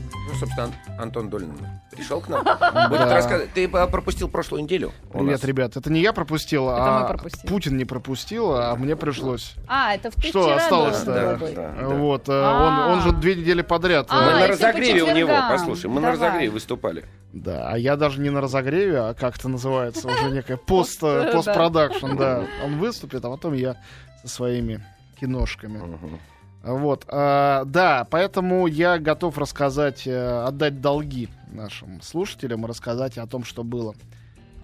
[0.00, 1.56] Ну, собственно, Ан- Антон Долин
[1.92, 2.42] пришел к нам.
[2.88, 3.52] Будет рассказывать.
[3.52, 4.90] Ты пропустил прошлую неделю.
[5.12, 5.44] Привет, нас.
[5.44, 5.76] ребят.
[5.76, 7.46] Это не я пропустил, Это а мы пропустили.
[7.48, 9.54] Путин не пропустил, а мне пришлось.
[9.68, 11.04] А, это в Что вчера осталось-то?
[11.14, 11.88] Да, да, да.
[11.90, 12.88] Вот, э, А.
[12.88, 14.06] он, он же две недели подряд.
[14.10, 16.28] А, Мы на разогреве у него, послушай, мы на Давай.
[16.28, 17.04] разогреве выступали.
[17.32, 21.30] Да, а я даже не на разогреве, а как это называется, уже некая пост, э,
[21.32, 22.44] постпродакшн, да.
[22.64, 23.76] Он выступит, а потом я
[24.22, 24.84] со своими
[25.20, 25.78] киношками.
[25.78, 26.18] Мгм.
[26.64, 33.44] Вот, а, да, поэтому я готов рассказать, э, отдать долги нашим слушателям рассказать о том,
[33.44, 33.94] что было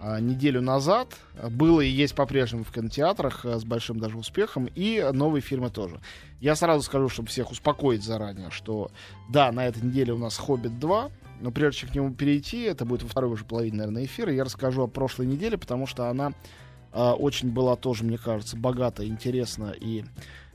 [0.01, 1.09] а, неделю назад.
[1.51, 6.01] Было и есть по-прежнему в кинотеатрах э, с большим даже успехом, и новые фильмы тоже.
[6.41, 8.91] Я сразу скажу, чтобы всех успокоить заранее, что
[9.29, 11.12] да, на этой неделе у нас «Хоббит 2»,
[11.43, 14.45] но прежде чем к нему перейти, это будет во второй уже половине, наверное, эфира, я
[14.45, 16.32] расскажу о прошлой неделе, потому что она
[16.93, 20.05] а, очень была тоже, мне кажется, богата, интересна и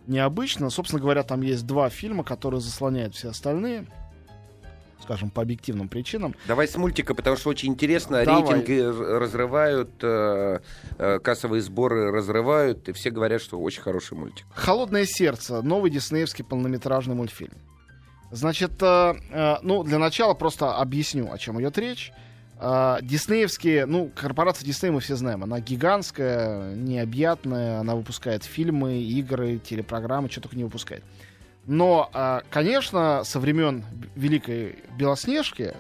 [0.08, 0.70] необычно.
[0.70, 3.86] Собственно говоря, там есть два фильма, которые заслоняют все остальные,
[5.02, 6.36] скажем, по объективным причинам.
[6.48, 8.23] Давай с мультика, потому что очень интересно.
[8.26, 8.41] Давай.
[8.41, 10.60] Рейтинги разрывают, э,
[10.98, 14.46] э, кассовые сборы разрывают, и все говорят, что очень хороший мультик.
[14.54, 17.54] «Холодное сердце»— новый диснеевский полнометражный мультфильм.
[18.32, 22.12] Значит, э, э, ну, для начала просто объясню, о чем идет речь.
[22.58, 29.58] Э, диснеевские, ну, корпорация Дисней мы все знаем, она гигантская, необъятная, она выпускает фильмы, игры,
[29.58, 31.04] телепрограммы, что только не выпускает.
[31.66, 33.84] Но, э, конечно, со времен
[34.16, 35.74] Великой Белоснежки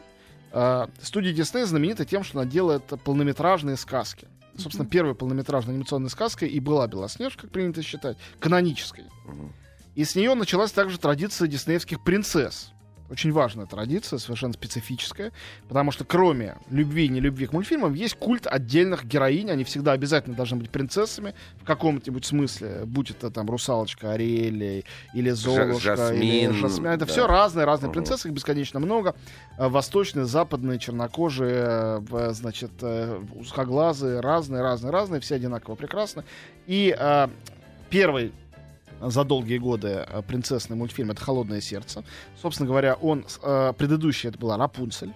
[0.51, 4.27] э, студия Дисней знаменита тем, что она делает полнометражные сказки.
[4.57, 9.05] Собственно, первая полнометражная анимационная сказка и была Белоснежка, как принято считать, канонической.
[9.25, 9.53] Мгм.
[9.95, 12.71] И с нее началась также традиция диснеевских принцесс.
[13.09, 15.31] Очень важная традиция, совершенно специфическая,
[15.67, 20.35] потому что кроме любви и нелюбви к мультфильмам, есть культ отдельных героинь, они всегда обязательно
[20.35, 26.53] должны быть принцессами в каком-нибудь смысле, будь это там русалочка Ариэль или Золушка, или Жасмин,
[26.53, 26.87] Жасмин.
[26.87, 27.11] Это да.
[27.11, 29.15] все разные, разные принцессы, их бесконечно много.
[29.57, 36.23] Э, Восточные, западные, чернокожие, э, значит, э, узкоглазые, разные, разные, разные, все одинаково прекрасны.
[36.65, 37.27] И э,
[37.89, 38.33] первый
[39.01, 42.03] за долгие годы э, принцессный мультфильм это «Холодное сердце».
[42.41, 45.13] Собственно говоря, он э, предыдущий это была «Рапунцель».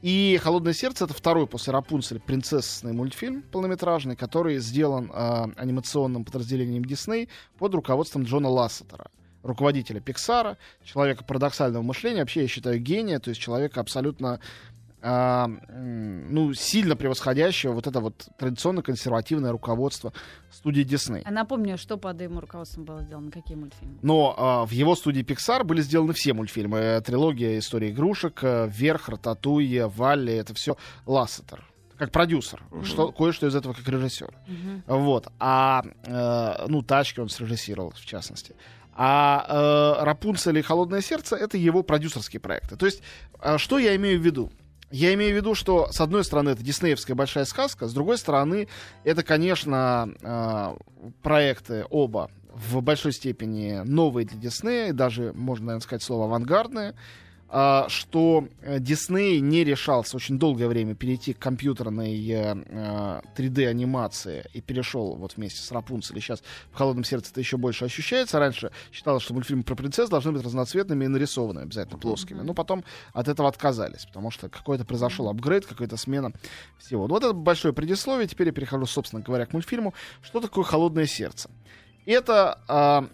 [0.00, 6.84] И «Холодное сердце»— это второй после «Рапунцель» принцессный мультфильм полнометражный, который сделан э, анимационным подразделением
[6.84, 7.28] Дисней
[7.58, 9.10] под руководством Джона Лассетера
[9.42, 14.40] руководителя Пиксара, человека парадоксального мышления, вообще я считаю гения, то есть человека абсолютно
[15.00, 20.12] а, ну, сильно превосходящего вот это вот традиционно консервативное руководство
[20.50, 21.22] студии Дисней.
[21.24, 23.98] А напомню, что под его руководством было сделано, какие мультфильмы?
[24.02, 26.78] Но а, в его студии Pixar были сделаны все мультфильмы.
[26.78, 30.76] Э, Трилогия «История игрушек», э, «Вверх», «Рататуй», «Валли»— это все
[31.06, 31.64] Лассетер.
[31.96, 32.62] Как продюсер.
[32.70, 32.84] Мгм.
[32.84, 34.32] Что, кое-что из этого как режиссер.
[34.46, 34.82] Мгм.
[34.86, 35.28] Вот.
[35.38, 38.54] А, э, ну, «Тачки» он срежиссировал, в частности.
[38.94, 42.76] А э, «Рапунцель» и «Холодное сердце»— это его продюсерские проекты.
[42.76, 43.02] То есть,
[43.40, 44.50] э, что я имею в виду?
[44.90, 48.68] Я имею в виду, что, с одной стороны, это диснеевская большая сказка, с другой стороны,
[49.04, 50.76] это, конечно, э,
[51.22, 56.94] проекты оба в большой степени новые для Диснея, даже, можно, наверное, сказать слово авангардные,
[57.50, 64.60] что э, Дисней не решался очень долгое время перейти к компьютерной э, э, 3D-анимации и
[64.60, 66.20] перешел вот вместе с Рапунцель.
[66.20, 68.38] Сейчас в «Холодном сердце» это еще больше ощущается.
[68.38, 72.42] Раньше считалось, что мультфильмы про принцесс должны быть разноцветными и нарисованными, обязательно плоскими.
[72.42, 76.32] Но потом от этого отказались, потому что какой-то произошел апгрейд, какая-то смена
[76.76, 77.06] всего.
[77.06, 78.28] Вот это большое предисловие.
[78.28, 79.94] Теперь я перехожу, собственно говоря, к мультфильму.
[80.20, 81.50] Что такое «Холодное сердце»?
[82.04, 83.08] Это а,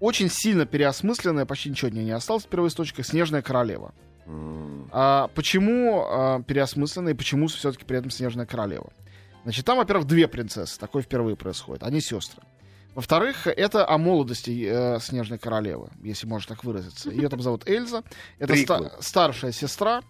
[0.00, 3.92] очень сильно переосмысленная, почти ничего от нее не осталось в первоисточниках, «Снежная королева».
[4.90, 8.92] А почему а, переосмысленная и почему все-таки при этом «Снежная королева»?
[9.44, 10.78] Значит, там, во-первых, две принцессы.
[10.78, 11.82] Такое впервые происходит.
[11.82, 12.42] Они сестры.
[12.94, 17.10] Во-вторых, это о молодости э, Снежной королевы, если можно так выразиться.
[17.10, 18.02] Ее там зовут Эльза.
[18.38, 20.02] Это ста- старшая сестра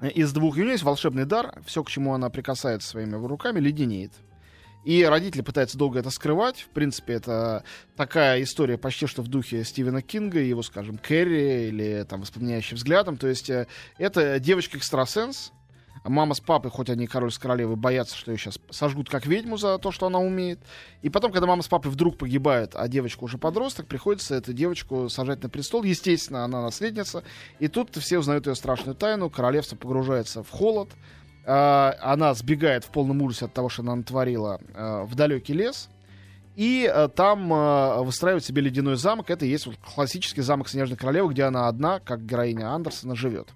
[0.00, 0.56] э, из двух.
[0.56, 1.60] У нее есть волшебный дар.
[1.66, 4.12] Все, к чему она прикасается своими руками, леденеет.
[4.84, 6.60] И родители пытаются долго это скрывать.
[6.60, 7.64] В принципе, это
[7.96, 13.16] такая история почти что в духе Стивена Кинга, его, скажем, Кэрри или там «Воспламеняющим взглядом».
[13.16, 13.66] То есть э,
[13.98, 15.52] это девочка-экстрасенс.
[16.04, 19.56] Мама с папой, хоть они король с королевой, боятся, что ее сейчас сожгут как ведьму
[19.56, 20.60] за то, что она умеет.
[21.00, 25.08] И потом, когда мама с папой вдруг погибают, а девочка уже подросток, приходится эту девочку
[25.08, 25.82] сажать на престол.
[25.82, 27.24] Естественно, она наследница.
[27.58, 29.30] И тут все узнают ее страшную тайну.
[29.30, 30.90] Королевство погружается в холод.
[31.46, 35.88] А, она сбегает в полном ужасе от того, что она натворила а, в далекий лес.
[36.56, 39.30] И а, там а, выстраивает себе ледяной замок.
[39.30, 43.48] Это и есть вот классический замок Снежной Королевы, где она одна, как героиня Андерсона, живет.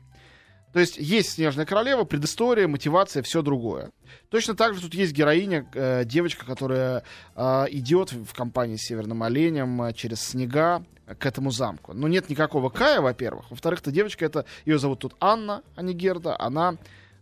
[0.72, 3.90] То есть есть «Снежная королева», предыстория, мотивация, все другое.
[4.28, 7.04] Точно так же тут есть героиня, э, девочка, которая
[7.34, 10.84] э, идет в компании с Северным Оленем э, через снега
[11.18, 11.94] к этому замку.
[11.94, 13.50] Но нет никакого Кая, во-первых.
[13.50, 16.38] Во-вторых, эта девочка, это ее зовут тут Анна, а не Герда.
[16.38, 16.76] Она,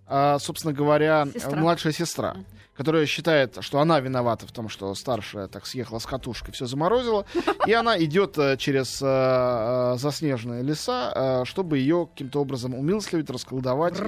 [0.09, 1.57] э, собственно говоря, Сестра.
[1.57, 2.37] младшая сестра,
[2.77, 7.25] которая считает, что она виновата в том, что старшая так съехала с катушки, все заморозила.
[7.67, 14.01] И она идет э, через э, э, заснеженные леса, чтобы ее каким-то образом умилостливить, расколдовать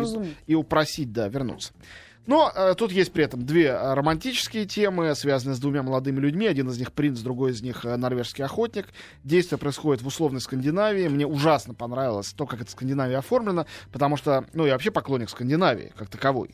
[0.46, 1.72] и упросить, да, вернуться.
[2.28, 6.46] Но э, тут есть при этом две э, романтические темы, связанные с двумя молодыми людьми.
[6.46, 8.88] Один из них принц, другой из них э, норвежский охотник.
[9.25, 11.08] Действие происходит в условной Скандинавии.
[11.08, 15.90] Мне ужасно понравилось то, как это Скандинавия оформлена, потому что, ну, я вообще поклонник Скандинавии
[15.96, 16.50] как таковой.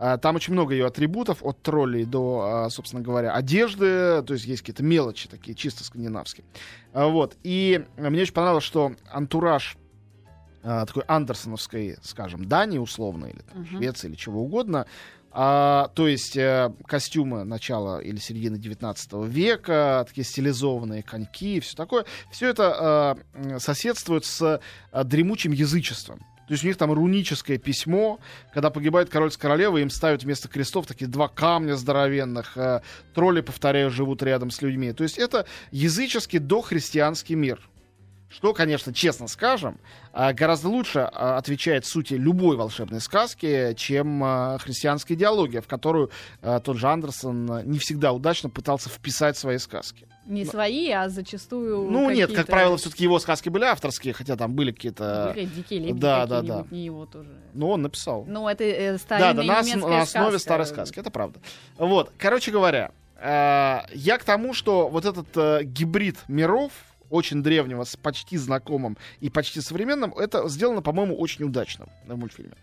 [0.00, 4.20] А, Там очень много ее атрибутов, от троллей до, а, собственно говоря, одежды.
[4.22, 6.44] То есть есть какие-то мелочи такие, чисто скандинавские.
[6.92, 7.36] А, Вот.
[7.44, 9.76] И э, мне очень понравилось, что антураж
[10.64, 13.76] а, такой андерсоновской, скажем, Дании условно, или там, Мгм.
[13.76, 14.86] Швеции, или чего угодно.
[15.36, 22.04] А, то есть э, костюмы начала или середины 19 века, такие стилизованные коньки, все такое.
[22.30, 24.60] Все это э, соседствует с
[24.92, 26.20] э, дремучим язычеством.
[26.46, 28.20] То есть у них там руническое письмо,
[28.52, 32.80] когда погибает король с королевой, им ставят вместо крестов такие два камня здоровенных, э,
[33.14, 34.92] тролли, повторяю, живут рядом с людьми.
[34.92, 37.60] То есть это языческий дохристианский мир.
[38.34, 39.78] Что, конечно, честно скажем,
[40.12, 46.10] а, гораздо лучше а, отвечает сути любой волшебной сказки, чем а, христианская идеология, в которую
[46.42, 50.08] тот же Андерсон не всегда удачно пытался вписать свои сказки.
[50.26, 54.54] Не свои, а зачастую Ну нет, как правило, все-таки его сказки были авторские, хотя там
[54.54, 55.32] были какие-то...
[55.32, 56.64] были дикие лебеди да, да, да.
[56.70, 57.30] не его тоже.
[57.52, 58.24] Ну, он написал.
[58.26, 60.38] Ну, это э, Да, старинная да, на, ос- на основе сказка.
[60.38, 61.40] старой сказки, это правда.
[61.76, 66.72] Вот, короче говоря, э, я к тому, что вот этот э, гибрид миров,
[67.14, 72.54] очень древнего, с почти знакомым и почти современным, это сделано, по-моему, очень удачно в мультфильме.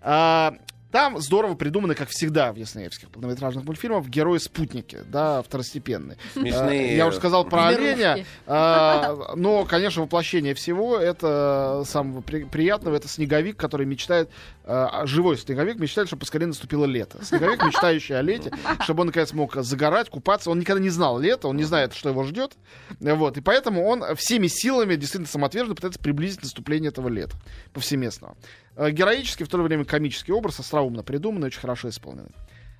[0.00, 0.54] А,
[0.92, 6.18] Там здорово придуманы, как всегда в диснеевских полнометражных мультфильмах, герои-спутники, да, второстепенные.
[6.34, 6.92] Смешные.
[6.92, 12.94] Э, Я уже сказал про оленя, а, но, конечно, воплощение всего это самого при- приятного,
[12.96, 14.28] это снеговик, который мечтает,
[14.64, 17.24] а, живой снеговик мечтает, чтобы поскорее наступило лето.
[17.24, 20.50] Снеговик, мечтающий о лете, чтобы он, наконец, мог загорать, купаться.
[20.50, 22.52] Он никогда не знал лета, он не знает, что его ждет.
[23.00, 27.34] Вот, и поэтому он всеми силами, действительно самоотверженно пытается приблизить наступление этого лета
[27.72, 28.36] повсеместного.
[28.76, 32.34] Э, Героический, в то же время комический образ, остроумно придуманный, очень хорошо исполненный.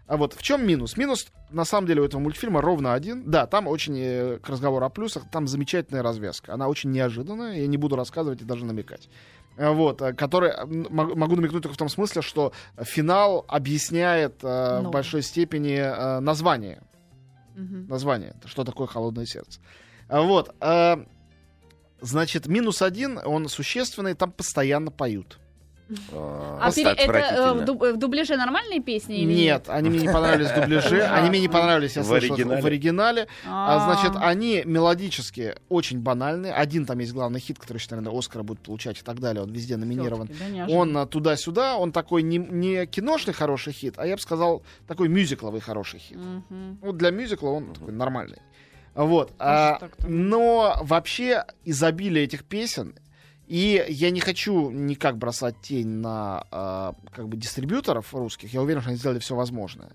[0.07, 0.97] А вот в чем минус?
[0.97, 3.31] Минус, на самом деле, у этого мультфильма ровно один.
[3.31, 6.55] Да, там очень, э, к разговору о плюсах, там замечательная развязка.
[6.55, 9.09] Она очень неожиданная, я не буду рассказывать и даже намекать.
[9.57, 15.23] Э, Вот, который, могу намекнуть только в том смысле, что финал объясняет э, в большой
[15.23, 16.83] степени э, название.
[17.55, 17.87] Мгм.
[17.87, 19.61] Название, что такое холодное сердце.
[20.09, 20.97] А Вот, э,
[22.01, 25.39] значит, минус один, он существенный, там постоянно поют.
[26.13, 30.01] А, А пере- это э, в, дуб- в дубляже нормальные песни или Нет, они мне
[30.01, 33.29] не понравились в дубляже, они мне не понравились, я слышал, в оригинале.
[33.47, 36.53] А, А, значит, они мелодически очень банальные.
[36.53, 39.43] Один там есть главный хит, который наверное, Оскара будет получать и так далее.
[39.43, 40.29] Он везде номинирован.
[40.69, 46.01] Он туда-сюда, он такой не, киношный хороший хит, а я бы сказал, такой мюзикловый хороший
[46.01, 46.19] хит.
[46.81, 48.39] Вот для мюзикла он такой нормальный.
[48.95, 49.33] Вот.
[49.39, 52.95] а, но вообще изобилие этих песен,
[53.53, 58.55] и я не хочу никак бросать тень на а, как бы дистрибьюторов русских.
[58.55, 59.93] Я уверен, что они сделали все возможное.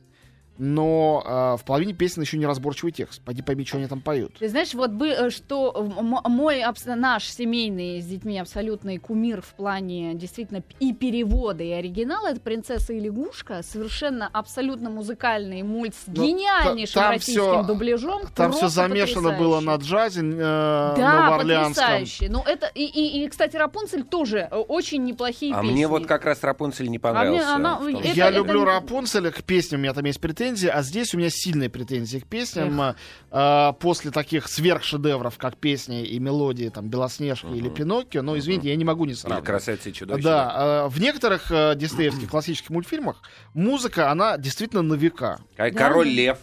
[0.58, 3.22] Но а, в половине песен еще неразборчивый текст.
[3.24, 4.34] Пойди пойми, что они там поют.
[4.40, 6.64] Ты знаешь, вот бы, э, что м- мой
[6.96, 12.94] наш семейный с детьми абсолютный кумир в плане действительно и перевода, и оригинала, это «Принцесса
[12.94, 18.22] и лягушка», совершенно абсолютно музыкальный мульт с Ну, гениальнейшим та- там российским всё- дубляжом.
[18.36, 22.28] Там все замешано было на джазе э, Да, потрясающе.
[22.30, 25.74] Ну, это, и, и, и, кстати, Рапунцель тоже э, очень неплохие А песни.
[25.74, 27.56] мне вот как раз Рапунцель не мне понравился.
[27.56, 30.20] она- в том, это- Я это люблю не- Рапунцеля, к песням у меня там есть
[30.20, 32.80] претензии, а здесь у меня сильные претензии к песням.
[32.82, 32.96] А,
[33.32, 38.76] а, после таких сверхшедевров, как песни и мелодии там Белоснежки или Пиноккио, но, извините, я
[38.76, 39.46] не могу не Или сравнивать.
[39.46, 40.24] «Красавица и чудовище».
[40.24, 43.22] Да, а, в некоторых э, диснеевских классических мультфильмах
[43.54, 45.40] музыка, она действительно на века.
[45.56, 46.38] «Король лев».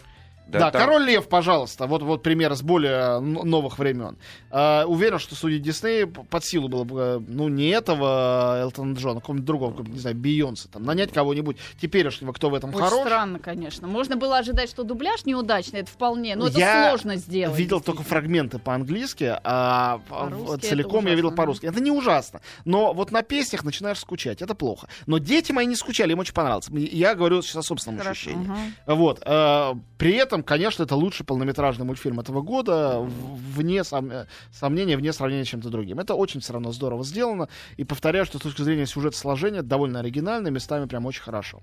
[0.47, 4.17] Да, там- Король Лев, пожалуйста, вот, вот пример с более н- новых времен.
[4.51, 8.93] А, уверен, что судить Дисней п- под силу было бы, э, ну, не этого Элтона
[8.93, 13.01] Джона, какого-нибудь другого, не знаю, Бейонса, там, нанять кого-нибудь теперешнего, кто в этом Очень хорош.
[13.07, 13.87] странно, конечно.
[13.87, 17.57] Можно было ожидать, что дубляж неудачный, это вполне, но это Я сложно сделать.
[17.57, 21.65] Видел только фрагменты по-английски, а По-русски это целиком я видел по-русски.
[21.65, 22.41] Это не ужасно.
[22.65, 24.41] Но вот на песнях начинаешь скучать.
[24.41, 24.87] Это плохо.
[25.07, 26.67] Но дети мои не скучали, им очень понравилось.
[26.69, 28.45] Я говорю сейчас о собственном Хорошо, ощущении.
[28.85, 28.95] ага.
[28.95, 29.21] Вот.
[29.25, 34.97] э, при этом этом, конечно, это лучший полнометражный мультфильм этого года, вне сом- э, сомнения,
[34.97, 35.99] вне сравнения с чем-то другим.
[35.99, 37.47] Это очень все равно здорово сделано.
[37.77, 41.61] И повторяю, что с точки зрения сюжета сложения довольно оригинально, местами прям очень хорошо.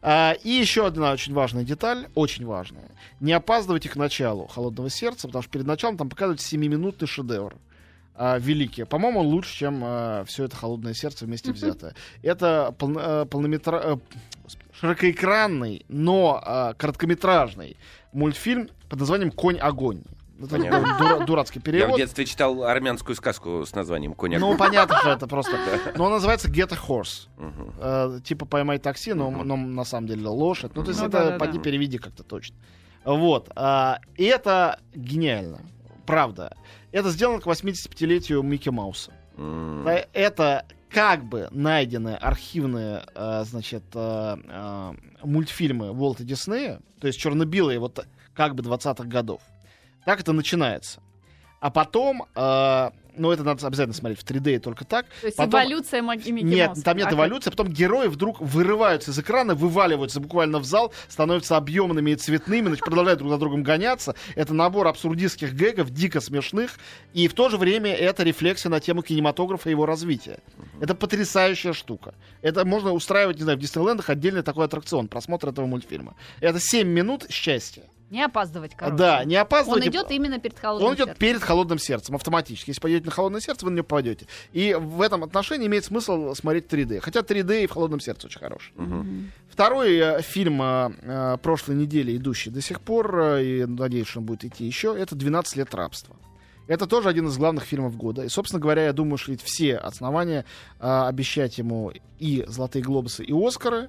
[0.00, 2.90] А, и еще одна очень важная деталь, очень важная.
[3.20, 7.56] Не опаздывайте к началу «Холодного сердца», потому что перед началом там показывают 7-минутный шедевр.
[8.18, 8.84] А, великий.
[8.84, 11.94] По-моему, лучше, чем все это «Холодное сердце» вместе взятое.
[12.22, 13.96] Это э, полнометра- э,
[14.42, 17.76] господи, широкоэкранный, но а, короткометражный
[18.12, 20.02] мультфильм под названием «Конь-огонь».
[20.40, 21.96] Это дура- дурацкий Я в перевод.
[21.96, 25.56] детстве читал армянскую сказку с названием «Конь Ну, понятно, что это просто...
[25.96, 27.26] Но он называется «Get a Horse».
[27.36, 27.72] Мгм.
[27.80, 29.48] Э, типа поймай такси, но, Мгм.
[29.48, 30.72] но на самом деле лошадь.
[30.76, 31.38] Ну, то есть Ну это да-да-да.
[31.44, 32.56] поди переведи как-то точно.
[33.04, 33.50] Вот.
[33.56, 35.58] а, и это гениально.
[36.06, 36.56] Правда.
[36.92, 39.12] Это сделано к 85-летию Микки Мауса.
[39.36, 47.78] Э, Это как бы найденные архивные, э, значит, э, мультфильмы Уолта Диснея, то есть черно-белые,
[47.78, 49.42] вот как бы 20-х годов.
[50.06, 51.00] Так это начинается.
[51.60, 52.24] А потом,
[53.18, 55.06] э, ну это надо обязательно смотреть в 3D и только так.
[55.20, 56.82] То есть Потом- эволюция Микки Нет, Мауса.
[56.84, 61.56] там нет А эволюции, потом герои вдруг вырываются из экрана, вываливаются буквально в зал, становятся
[61.56, 64.14] объемными и цветными, значит, продолжают друг за другом гоняться.
[64.34, 66.72] Это набор абсурдистских гэгов, дико смешных,
[67.14, 70.38] и в то же время это рефлексия на тему кинематографа и его развития.
[70.80, 72.14] Это потрясающая штука.
[72.42, 76.14] Это можно устраивать, не знаю, в Диснейлендах отдельный такой аттракцион, просмотр этого мультфильма.
[76.40, 77.82] Это 7 минут счастья.
[78.10, 78.96] Не опаздывать, короче.
[78.96, 79.90] Да, не Он опаздывайте.
[79.90, 81.20] идет именно перед холодным Он идет сердцем.
[81.20, 82.70] перед холодным сердцем, автоматически.
[82.70, 84.26] Если пойдете на холодное сердце, вы на него попадете.
[84.52, 87.00] И в этом отношении имеет смысл смотреть 3D.
[87.00, 88.72] Хотя 3D и в холодном сердце очень хороший.
[88.76, 89.30] Мгм.
[89.50, 94.26] Второй э, фильм э, э, прошлой недели, идущий до сих пор, и надеюсь, что он
[94.26, 96.16] будет идти еще, это «12 лет рабства».
[96.66, 98.24] Это тоже один из главных фильмов года.
[98.24, 100.44] И, собственно говоря, я думаю, что ведь все основания
[100.80, 103.88] э, обещать ему и «Золотые глобусы», и «Оскары».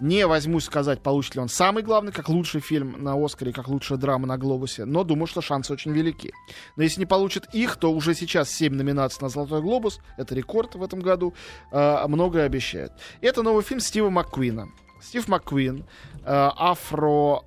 [0.00, 3.98] Не возьмусь сказать, получит ли он самый главный, как лучший фильм на «Оскаре», как лучшая
[3.98, 6.32] драма на «Глобусе», но думаю, что шансы очень велики.
[6.76, 10.76] Но если не получит их, то уже сейчас 7 номинаций на «Золотой глобус», это рекорд
[10.76, 11.34] в этом году,
[11.72, 12.92] э, многое обещает.
[13.20, 14.68] Это новый фильм Стива МакКуина.
[15.00, 15.84] Стив МакКуин,
[16.24, 16.50] э,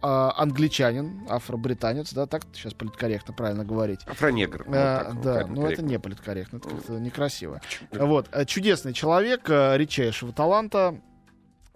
[0.01, 3.99] афро-англичанин, афро-британец, да, так сейчас политкорректно правильно говорить.
[4.07, 4.63] Афронегр.
[4.65, 7.61] Вот Э, вот, да, ну это не политкорректно, это как-то некрасиво.
[7.91, 11.01] Вот, э, чудесный человек, э, редчайшего таланта.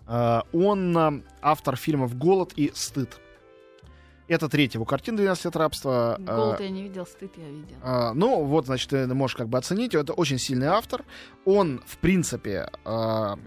[0.07, 3.19] Э, Он э, автор фильмов «Голод» и «Стыд».
[4.27, 6.17] Это третья его картина «12 лет рабства».
[6.19, 7.75] Э, Голод я не видел, стыд я видел.
[7.83, 9.93] а, ну, вот, значит, ты можешь как бы оценить.
[9.93, 11.03] Это очень сильный автор.
[11.45, 13.37] Он, в принципе, а,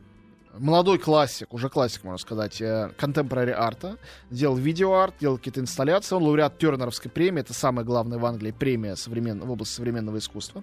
[0.56, 3.96] молодой классик, уже классик, можно сказать, contemporary арта.
[4.30, 6.14] Делал видеоарт, делал какие-то инсталляции.
[6.14, 7.40] Он лауреат Тернеровской премии.
[7.40, 9.40] Это самая главная в Англии премия современ...
[9.40, 10.62] в области современного искусства.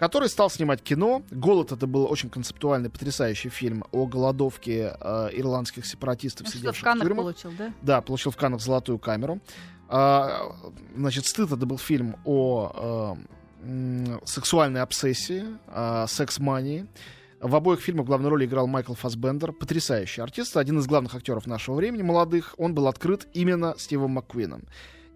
[0.00, 1.22] Который стал снимать кино.
[1.30, 6.88] «Голод»— это был очень концептуальный, потрясающий фильм о голодовке э, ирландских сепаратистов, Ну, в сидевших
[6.88, 7.16] в тюрьмах.
[7.18, 7.74] получил, да?
[7.82, 9.40] Да, получил в Каннах золотую камеру.
[9.90, 10.56] А,
[10.96, 13.18] значит, «Стыд»— это был фильм о
[13.62, 16.86] э, сексуальной обсессии, о секс-мании.
[17.42, 21.74] В обоих фильмах главную роль играл Майкл Фасбендер, потрясающий артист, один из главных актеров нашего
[21.74, 22.54] времени, молодых.
[22.56, 24.62] Он был открыт именно Стивом МакКуином.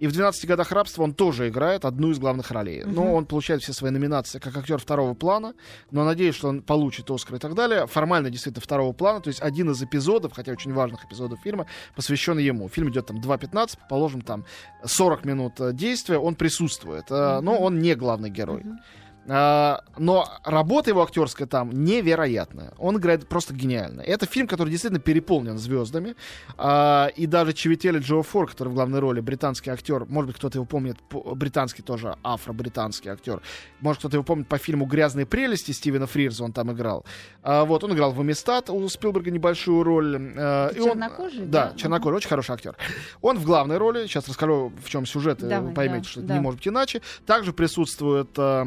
[0.01, 2.83] И в «12 годах рабства» он тоже играет одну из главных ролей.
[2.85, 3.13] Но Мгм.
[3.13, 5.55] он получает все свои номинации как актер второго плана,
[5.91, 7.87] но надеюсь, что он получит Оскар и так далее.
[7.87, 12.39] Формально действительно второго плана, то есть один из эпизодов, хотя очень важных эпизодов фильма, посвящен
[12.39, 12.69] ему.
[12.69, 14.45] Фильм идет там 2.15, положим там
[14.85, 18.63] 40 минут э, действия, он присутствует, э, но он не главный герой.
[18.65, 18.81] Мгм.
[19.27, 22.73] А, но работа его актерская там невероятная.
[22.79, 24.03] Он играет просто гениально.
[24.03, 26.15] Это фильм, который действительно переполнен звездами.
[26.59, 30.59] А, и даже Чевители Джо Фор, который в главной роли, британский актер, может быть, кто-то
[30.59, 33.41] его помнит, по- британский тоже, афро-британский актер.
[33.81, 37.05] Может, кто-то его помнит по фильму «Грязные прелести» Стивена Фрирза, он там играл.
[37.43, 40.17] А, вот, он играл в «Амистад», у Спилберга небольшую роль.
[40.35, 41.77] Это и он- чернокожий, Да, да?
[41.79, 42.77] чернокожий, очень хороший актер.
[43.23, 46.21] Он в главной роли, сейчас расскажу, в чем сюжет, и Давай, вы поймете, да, что
[46.21, 46.35] да.
[46.35, 47.01] не может быть иначе.
[47.27, 48.65] Также присутствует, э,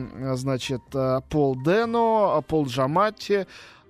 [0.48, 3.46] значит, э, Пол Дено, э, Пол Джаматти,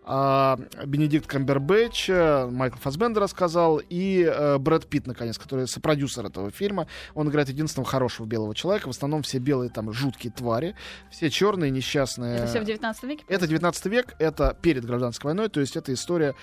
[0.05, 2.09] э, Бенедикт Камбербэтч,
[2.51, 6.87] Майкл Фасбендер рассказал, и э, Брэд Питт, наконец, который сопродюсер этого фильма.
[7.13, 8.87] Он играет единственного хорошего белого человека.
[8.87, 10.75] В основном все белые там жуткие твари,
[11.11, 12.37] все черные, несчастные.
[12.37, 13.23] Это все в 19 веке?
[13.27, 16.33] Это 19 век, это перед гражданской войной, то есть это история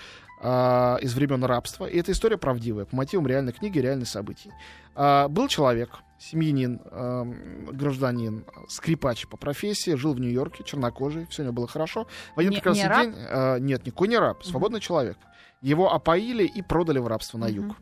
[0.41, 1.85] а, из времен рабства.
[1.85, 4.51] И эта история правдивая, по мотивам реальной книги, реальных событий.
[4.95, 5.89] А, был человек,
[6.19, 12.07] семьянин, ам, гражданин, скрипач по профессии, жил в Нью-Йорке, чернокожий, все у него было хорошо.
[12.35, 13.03] В один Не- прекрасный не раб?
[13.03, 13.15] день...
[13.17, 15.17] а, нет, никакой не раб, свободный человек.
[15.61, 17.75] Его опоили и продали в рабство на юг.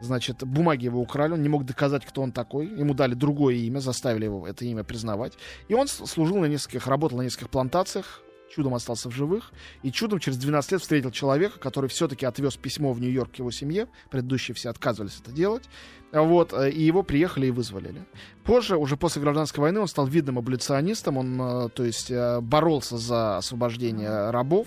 [0.00, 2.66] Значит, бумаги его украли, он не мог доказать, кто он такой.
[2.66, 5.34] Ему дали другое имя, заставили его это имя признавать.
[5.68, 8.22] И он служил на нескольких, работал на нескольких плантациях
[8.54, 12.92] чудом остался в живых, и чудом через 12 лет встретил человека, который все-таки отвез письмо
[12.92, 15.64] в Нью-Йорк его семье, предыдущие все отказывались это делать,
[16.12, 18.04] вот, э, и его приехали и вызволили.
[18.44, 22.98] Позже, уже после гражданской войны, он стал видным аболиционистом, он, э, то есть, э, боролся
[22.98, 24.66] за освобождение рабов,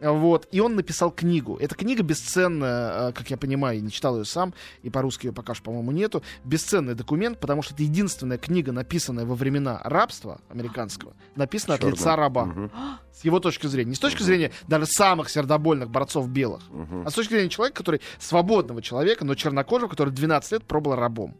[0.00, 1.56] вот, и он написал книгу.
[1.56, 5.32] Эта книга бесценная, э, как я понимаю, я не читал ее сам, и по-русски ее
[5.32, 6.22] пока что, по-моему, нету.
[6.44, 11.92] Бесценный документ, потому что это единственная книга, написанная во времена рабства американского, написана Чёрного.
[11.94, 12.44] от лица раба.
[12.46, 12.70] Мгм.
[13.12, 13.90] С его точки зрения.
[13.90, 17.06] Не с точки зрения даже самых сердобольных борцов белых, Мгм.
[17.06, 21.36] а с точки зрения человека, который свободного человека, но чернокожего, который 12 лет пробыл рабом.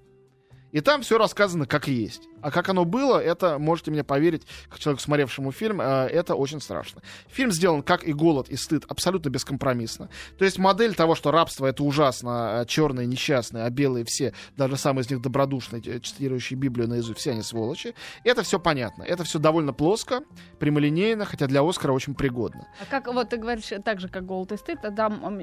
[0.77, 2.29] И там все рассказано как есть.
[2.43, 6.61] А как оно было, это, можете мне поверить, как человеку, смотревшему фильм, э, это очень
[6.61, 7.01] страшно.
[7.29, 10.11] Фильм сделан, как и «Голод», и «Стыд», абсолютно бескомпромиссно.
[10.39, 14.77] То есть модель того, что рабство— это ужасно, а черные несчастные, а белые все, даже
[14.77, 17.95] самые из них добродушные, э, цитирующие Библию наизусть, все они сволочи.
[18.23, 19.03] Это все понятно.
[19.03, 20.25] Это все довольно плоско,
[20.59, 22.69] прямолинейно, хотя для Оскара очень пригодно.
[22.83, 25.41] А как вот ты говоришь, так же, как голод и стыд, а там,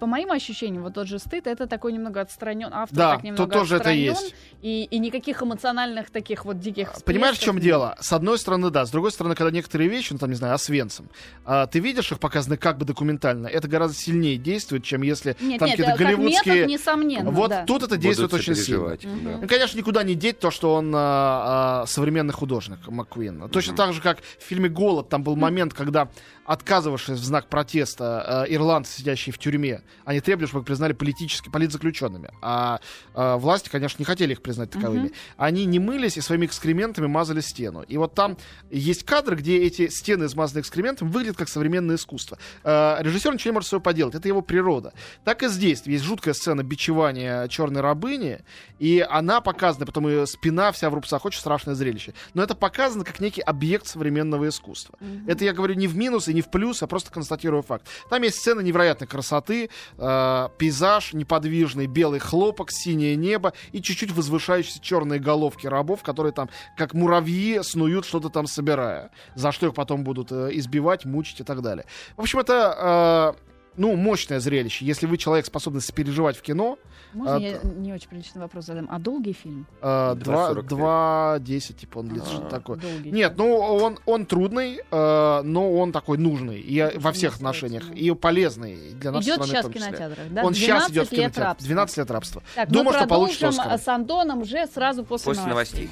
[0.00, 3.44] по моим ощущениям, вот тот же стыд, это такой немного отстранен, автор Да, так немного
[3.44, 4.34] тут тоже это отстранен, есть.
[4.62, 7.96] И, и никаких эмоциональных таких вот диких Понимаешь, в чем всплесков дело?
[8.00, 8.86] С одной стороны, да.
[8.86, 11.08] С другой стороны, когда некоторые вещи, ну там, не знаю, Освенцим,
[11.44, 15.58] а, ты видишь их показаны как бы документально, это гораздо сильнее действует, чем если Нет,
[15.58, 16.54] там нет, какие-то э, как голливудские...
[16.54, 17.64] метод, несомненно, вот да.
[17.64, 18.96] тут это действует Будут очень сильно.
[18.96, 19.38] да.
[19.42, 23.48] Ну, конечно, никуда не деть то, что он а, а, современный художник Маккуин.
[23.50, 26.08] Точно так же, как в фильме «Голод», там был момент, когда,
[26.44, 31.50] отказывавшись в знак протеста, а, ирландцы, сидящие в тюрьме, они требовали, чтобы их признали политически,
[31.50, 32.30] политзаключенными.
[32.40, 32.80] А,
[33.14, 35.12] а власти, конечно, не хотели их признать таковыми.
[35.36, 37.82] Они не мылись и своими экскрементами мазали стену.
[37.82, 38.36] И вот там
[38.70, 42.38] есть кадры, где эти стены, измазанные экскрементом, выглядят как современное искусство.
[42.62, 44.14] А, режиссер ничего не может с собой поделать.
[44.14, 44.92] Это его природа.
[45.24, 45.82] Так и здесь.
[45.86, 48.40] Есть жуткая сцена бичевания черной рабыни,
[48.78, 51.24] и она показана, потом ее спина вся в рубцах.
[51.24, 52.14] Очень страшное зрелище.
[52.34, 54.98] Но это показано как некий объект современного искусства.
[55.26, 57.86] Это я говорю не в минус и не в плюс, а просто констатирую факт.
[58.10, 64.80] Там есть сцены невероятной красоты, э, пейзаж неподвижный, белый хлопок, синее небо и чуть-чуть возвышающиеся
[64.80, 69.10] черные головки рабов, которые там как муравьи снуют, что-то там собирая.
[69.34, 71.86] За что их потом будут э, избивать, мучить и так далее.
[72.16, 73.36] В общем, это...
[73.76, 74.84] ну, мощное зрелище.
[74.84, 76.78] Если вы человек, способный сопереживать в кино,
[77.12, 78.88] Можно а, я не очень приличный вопрос задам?
[78.90, 79.66] А долгий фильм?
[79.80, 80.66] э, 2.45.
[80.68, 82.76] 2.10, типа, он длится, А, что-то такое.
[82.78, 83.10] Долгий.
[83.10, 86.58] Нет, ну он, он трудный, э, но он такой нужный.
[86.60, 87.90] И э, во всех отношениях.
[87.90, 89.86] И полезный для нашей Идет страны сейчас в том числе.
[89.88, 90.44] кинотеатрах, да?
[90.44, 91.40] Он сейчас идет в 12 лет кинотеатр.
[91.42, 91.66] рабства.
[91.66, 92.42] 12 лет рабства.
[92.54, 93.74] Так, Думаю, что получит продолжим Оскар.
[93.74, 95.90] а, с Антоном уже сразу после, После новостей.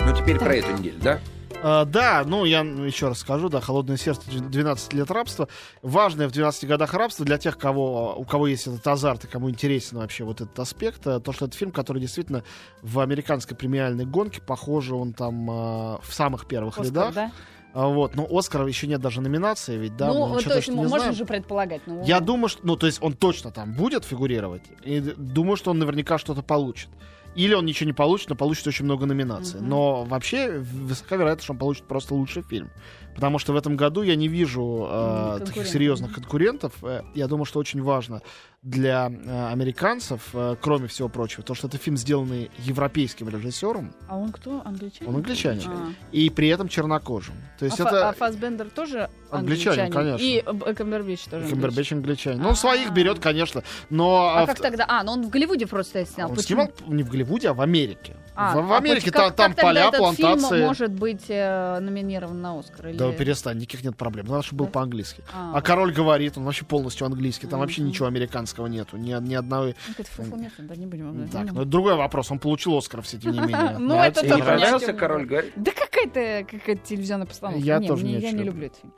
[0.00, 1.20] Ну, теперь про эту неделю, да?
[1.66, 5.48] Э, да, ну я еще раз скажу, да, «Холодное сердце» 12 лет рабства.
[5.82, 9.50] Важное в 12 годах рабства для тех, кого, у кого есть этот азарт и кому
[9.50, 12.44] интересен вообще вот этот аспект, э, то, что это фильм, который действительно
[12.82, 17.14] в американской премиальной гонке, похоже, он там э, в самых первых Оскар, рядах.
[17.14, 17.32] да?
[17.74, 20.98] А Вот, но Оскара еще нет даже номинации, ведь, да, ну, мы то есть можно
[20.98, 21.14] знаем.
[21.14, 21.82] же предполагать.
[21.86, 25.72] Ну, Я думаю, что, ну, то есть он точно там будет фигурировать, и думаю, что
[25.72, 26.88] он наверняка что-то получит.
[27.36, 29.60] Или он ничего не получит, но получит очень много номинаций.
[29.60, 29.68] Мгм.
[29.68, 32.70] Но вообще высока вероятность, что он получит просто лучший фильм.
[33.14, 36.72] Потому что в этом году я не вижу э, таких серьезных конкурентов.
[36.82, 38.20] Э, Я думаю, что очень важно
[38.62, 44.18] для э, американцев, э, кроме всего прочего, то, что это фильм, сделанный европейским режиссером, А
[44.18, 44.60] он кто?
[44.64, 45.08] Англичанин?
[45.08, 45.92] он англичанин, А.
[46.10, 47.34] и при этом чернокожим.
[47.58, 48.08] То есть а, это...
[48.08, 50.22] а Фассбендер тоже Англичанин, конечно.
[50.22, 50.42] И
[50.74, 51.48] Камбербич тоже.
[51.48, 52.42] Камбербэтч англичанин.
[52.42, 52.92] Ну, своих А.
[52.92, 54.26] берет, конечно, но...
[54.34, 54.84] А а, как тогда?
[54.88, 56.30] А, ну он в Голливуде просто снял.
[56.30, 58.14] Он снимал не в Голливуде, а в Америке.
[58.38, 60.48] А, в, в а Америке как- там как тогда поля, этот плантации.
[60.56, 62.88] фильм может быть э, номинирован на Оскар?
[62.88, 62.98] Или...
[62.98, 64.26] Да перестань, никаких нет проблем.
[64.26, 64.72] Надо, чтобы был Да?
[64.72, 65.22] по-английски.
[65.32, 67.46] А, А король говорит, он вообще полностью английский.
[67.46, 67.88] Там вообще Мгм.
[67.90, 68.98] ничего американского нету.
[68.98, 69.74] Ни, ни одной.
[69.88, 71.28] ну, это фу-фу, нет, да, не будем.
[71.28, 72.30] Так, ну это другой вопрос.
[72.30, 73.78] Он получил Оскар, все тем не менее.
[73.78, 75.52] Ну, это не понравился «Король говорит»?
[75.56, 77.64] Да какая-то какая телевизионная постановка.
[77.64, 78.66] Я не, тоже я не люблю.
[78.66, 78.92] этот фильм.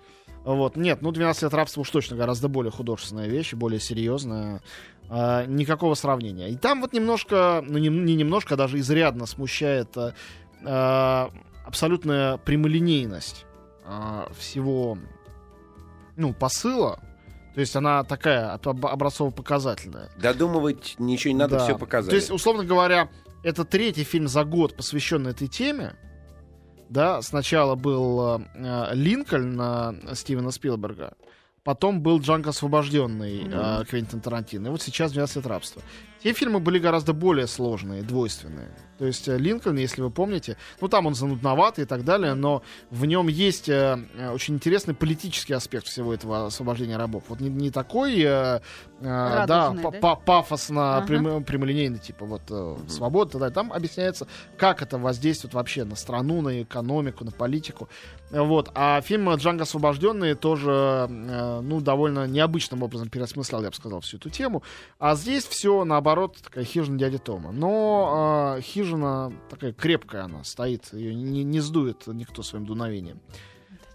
[0.45, 4.63] Вот, нет, ну 12 лет рабства уж точно гораздо более художественная вещь, более серьезная.
[5.11, 6.51] А, никакого сравнения.
[6.51, 9.97] И там вот немножко, ну не, не немножко, а даже изрядно смущает
[10.65, 11.31] а,
[11.65, 13.47] абсолютная прямолинейность
[13.85, 14.99] а, всего,
[16.17, 17.01] ну, посыла.
[17.55, 20.11] То есть она такая об- образцово-показательная.
[20.21, 21.65] Додумывать ничего не надо, Да.
[21.65, 22.11] все показали.
[22.11, 23.09] То есть, условно говоря,
[23.43, 25.97] это третий фильм за год, посвященный этой теме.
[26.89, 31.15] Да, сначала был э, Линкольн э, Стивена Спилберга,
[31.65, 35.83] потом был Джанго освобожденный э, Квентин Тарантино, и вот сейчас 12 лет рабства.
[36.23, 38.69] Те фильмы были гораздо более сложные, двойственные.
[38.99, 42.63] То есть э, Линкольн, если вы помните, ну там он занудноватый и так далее, но
[42.91, 47.23] в нем есть э, э, очень интересный политический аспект всего этого освобождения рабов.
[47.29, 48.61] Вот не, не такой, э, э,
[49.01, 49.99] да, Радужный, па- да?
[50.01, 51.07] па- пафосно Ага.
[51.07, 53.55] прям- прямолинейный, типа вот э, свобода, далее.
[53.55, 54.27] Там объясняется,
[54.57, 57.89] как это воздействует вообще на страну, на экономику, на политику.
[58.33, 58.71] Вот.
[58.75, 64.17] А фильм «Джанго освобожденный» тоже, э, ну, довольно необычным образом переосмыслял, я бы сказал, всю
[64.17, 64.65] эту тему.
[64.99, 66.08] А здесь все, наоборот,
[66.43, 67.53] такая хижина дяди Тома.
[67.53, 73.21] Но э, хижина такая крепкая она стоит, ее не, не сдует никто своим дуновением.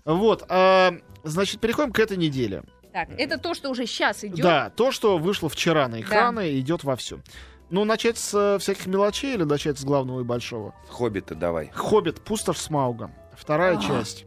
[0.05, 0.45] Вот.
[0.49, 0.91] э,
[1.23, 2.63] значит, переходим к этой неделе.
[2.91, 4.41] Так, это то, что уже сейчас идет.
[4.41, 7.21] Да, то, что вышло вчера на экраны, идет вовсю.
[7.69, 10.75] Ну, начать с э, всяких мелочей или начать с главного и большого?
[10.89, 11.71] Хоббита давай.
[11.73, 13.11] Хоббит, пустошь Смауга.
[13.35, 13.81] Вторая А.
[13.81, 14.25] часть.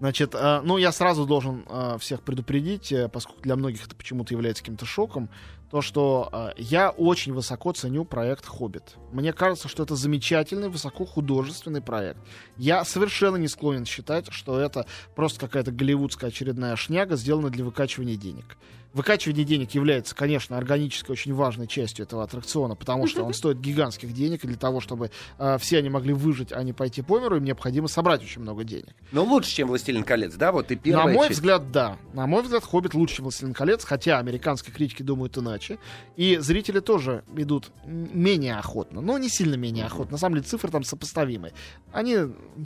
[0.00, 4.32] Значит, э, ну, я сразу должен э, всех предупредить, э, поскольку для многих это почему-то
[4.32, 5.28] является каким-то шоком,
[5.70, 8.96] то, что я очень высоко ценю проект «Хоббит».
[9.12, 12.18] Мне кажется, что это замечательный, высокохудожественный проект.
[12.56, 18.16] Я совершенно не склонен считать, что это просто какая-то голливудская очередная шняга, сделанная для выкачивания
[18.16, 18.56] денег.
[18.98, 24.12] Выкачивание денег является, конечно, органической очень важной частью этого аттракциона, потому что он стоит гигантских
[24.12, 27.36] денег, и для того, чтобы э, все они могли выжить, а не пойти по миру,
[27.36, 28.96] им необходимо собрать очень много денег.
[29.12, 30.50] Но лучше, чем «Властелин колец», да?
[30.50, 31.38] Вот и первая На мой часть.
[31.38, 31.96] взгляд, да.
[32.12, 35.78] На мой взгляд, «Хоббит» лучше, чем «Властелин колец», хотя американские критики думают иначе.
[36.16, 40.12] И зрители тоже идут менее охотно, но не сильно менее охотно.
[40.12, 41.52] На самом деле цифры там сопоставимые.
[41.92, 42.16] Они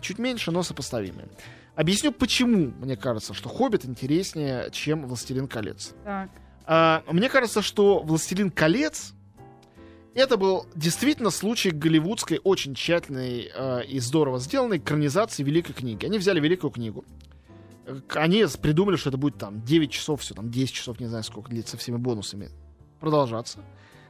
[0.01, 1.29] чуть меньше, но сопоставимые.
[1.75, 5.95] Объясню, почему мне кажется, что «Хоббит» интереснее, чем «Властелин колец».
[6.05, 6.31] Так.
[6.65, 9.15] А, мне кажется, что «Властелин колец»
[10.15, 16.05] это был действительно случай голливудской, очень тщательной э, и здорово сделанной экранизации великой книги.
[16.05, 17.05] Они взяли великую книгу.
[18.11, 21.49] Они придумали, что это будет там 9 часов, все там 10 часов, не знаю сколько
[21.51, 22.51] длится, всеми бонусами
[23.01, 23.61] продолжаться.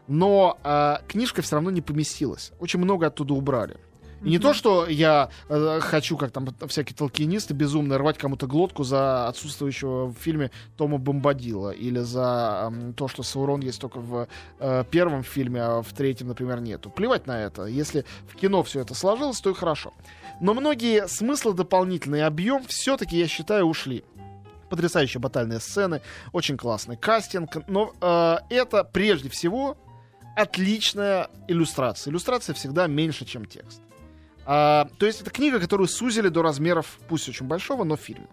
[0.09, 2.51] Но э, книжка все равно не поместилась.
[2.59, 3.77] Очень много оттуда убрали.
[4.25, 8.85] И не то, что я э, хочу, как там всякие толкинисты безумно рвать кому-то глотку
[8.85, 14.29] за отсутствующего в фильме Тома Бомбадила или за м, то, что Саурон есть только в
[14.61, 16.89] э, первом фильме, а в третьем, например, нету.
[16.89, 17.65] Плевать на это.
[17.65, 19.93] Если в кино все это сложилось, то и хорошо.
[20.41, 24.05] Но многие смыслы дополнительный объем все-таки, я считаю, ушли.
[24.71, 26.01] Потрясающие батальные сцены,
[26.33, 29.77] очень классный кастинг, но э, это прежде всего
[30.37, 32.13] отличная иллюстрация.
[32.13, 33.83] Иллюстрация всегда меньше, чем текст.
[34.45, 38.29] А, то есть это книга, которую сузили до размеров, пусть очень большого, но фильма.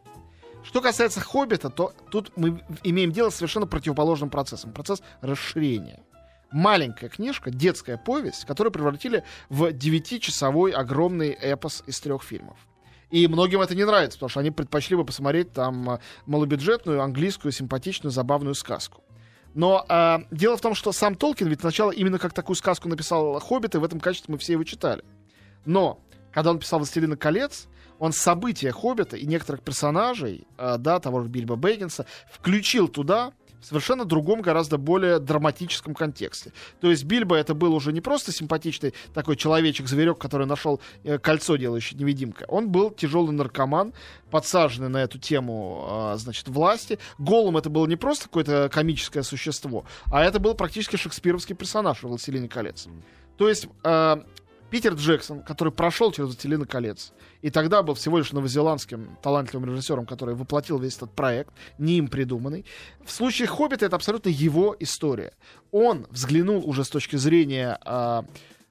[0.63, 4.71] Что касается «Хоббита», то тут мы имеем дело с совершенно противоположным процессом.
[4.71, 6.03] Процесс расширения.
[6.51, 12.57] Маленькая книжка, детская повесть, которую превратили в девятичасовой огромный эпос из трех фильмов.
[13.11, 17.51] И многим это не нравится, потому что они предпочли бы посмотреть там э, малобюджетную, английскую,
[17.51, 19.03] симпатичную, забавную сказку.
[19.55, 23.39] Но э, дело в том, что сам Толкин ведь сначала именно как такую сказку написал
[23.39, 25.03] «Хоббит», и в этом качестве мы все его читали.
[25.65, 25.99] Но,
[26.31, 27.67] когда он писал «Властелина колец»,
[27.99, 33.65] он события «Хоббита» и некоторых персонажей, э, да, того же Бильбо Бэггинса, включил туда в
[33.65, 36.53] совершенно другом, гораздо более драматическом контексте.
[36.79, 41.57] То есть Бильбо это был уже не просто симпатичный такой человечек-зверек, который нашел э, кольцо,
[41.57, 42.47] делающее невидимкой.
[42.47, 43.93] Он был тяжелый наркоман,
[44.31, 46.99] подсаженный на эту тему, э, значит, власти.
[47.17, 52.03] Голум это было не просто какое-то комическое существо, а это был практически шекспировский персонаж в
[52.03, 52.87] «Властелине колец».
[53.37, 54.17] То есть э,
[54.69, 60.05] Питер Джексон, который прошел через «Властелина колец», и тогда был всего лишь новозеландским талантливым режиссером,
[60.05, 62.65] который воплотил весь этот проект, не им придуманный.
[63.03, 65.33] В случае «Хоббита» это абсолютно его история.
[65.71, 68.25] Он взглянул уже с точки зрения, а,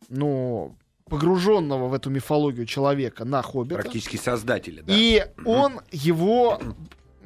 [0.09, 0.77] ну,
[1.09, 3.83] погруженного в эту мифологию человека на «Хоббита».
[3.83, 4.93] Практически создатели, да.
[4.95, 6.61] И он его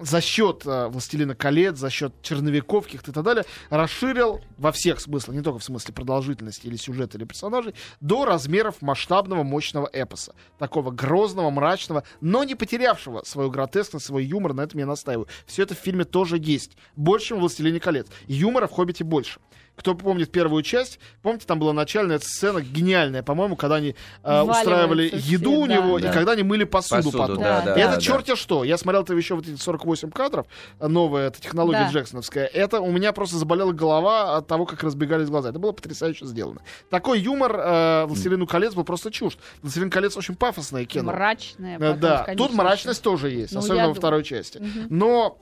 [0.02, 5.00] за счет э, «Властелина колец», за счет черновиков каких-то и так далее, расширил во всех
[5.00, 10.34] смыслах, не только в смысле продолжительности или сюжета, или персонажей, до размеров масштабного, мощного эпоса.
[10.58, 15.28] Такого грозного, мрачного, но не потерявшего свою гротескность, свой юмор, на этом я настаиваю.
[15.46, 16.76] Все это в фильме тоже есть.
[16.96, 18.06] Больше, чем в «Властелине колец».
[18.26, 19.40] Юмора в «Хоббите» больше.
[19.74, 25.10] Кто помнит первую часть, помните, там была начальная сцена гениальная, по-моему, когда они э, устраивали
[25.14, 26.10] еду все, у него, да.
[26.10, 27.38] и когда они мыли посуду, Посуду, потом.
[27.38, 27.80] да, Да, да.
[27.80, 28.64] И это да, черти что.
[28.64, 30.46] Я смотрел это еще вот эти 48 кадров,
[30.78, 31.90] новая эта технология Да.
[31.90, 32.44] Джексоновская.
[32.46, 35.48] Это у меня просто заболела голова от того, как разбегались глаза.
[35.48, 36.60] Это было потрясающе сделано.
[36.90, 39.38] Такой юмор э, «Властелину колец» был просто чушь.
[39.62, 41.10] «Властелин колец» очень пафосное кино.
[41.12, 41.76] Мрачная.
[41.76, 43.94] Э, потом, да, конечно, тут мрачность тоже есть, Ну, особенно во думаю.
[43.94, 44.58] второй части.
[44.58, 44.86] Мгм.
[44.90, 45.38] Но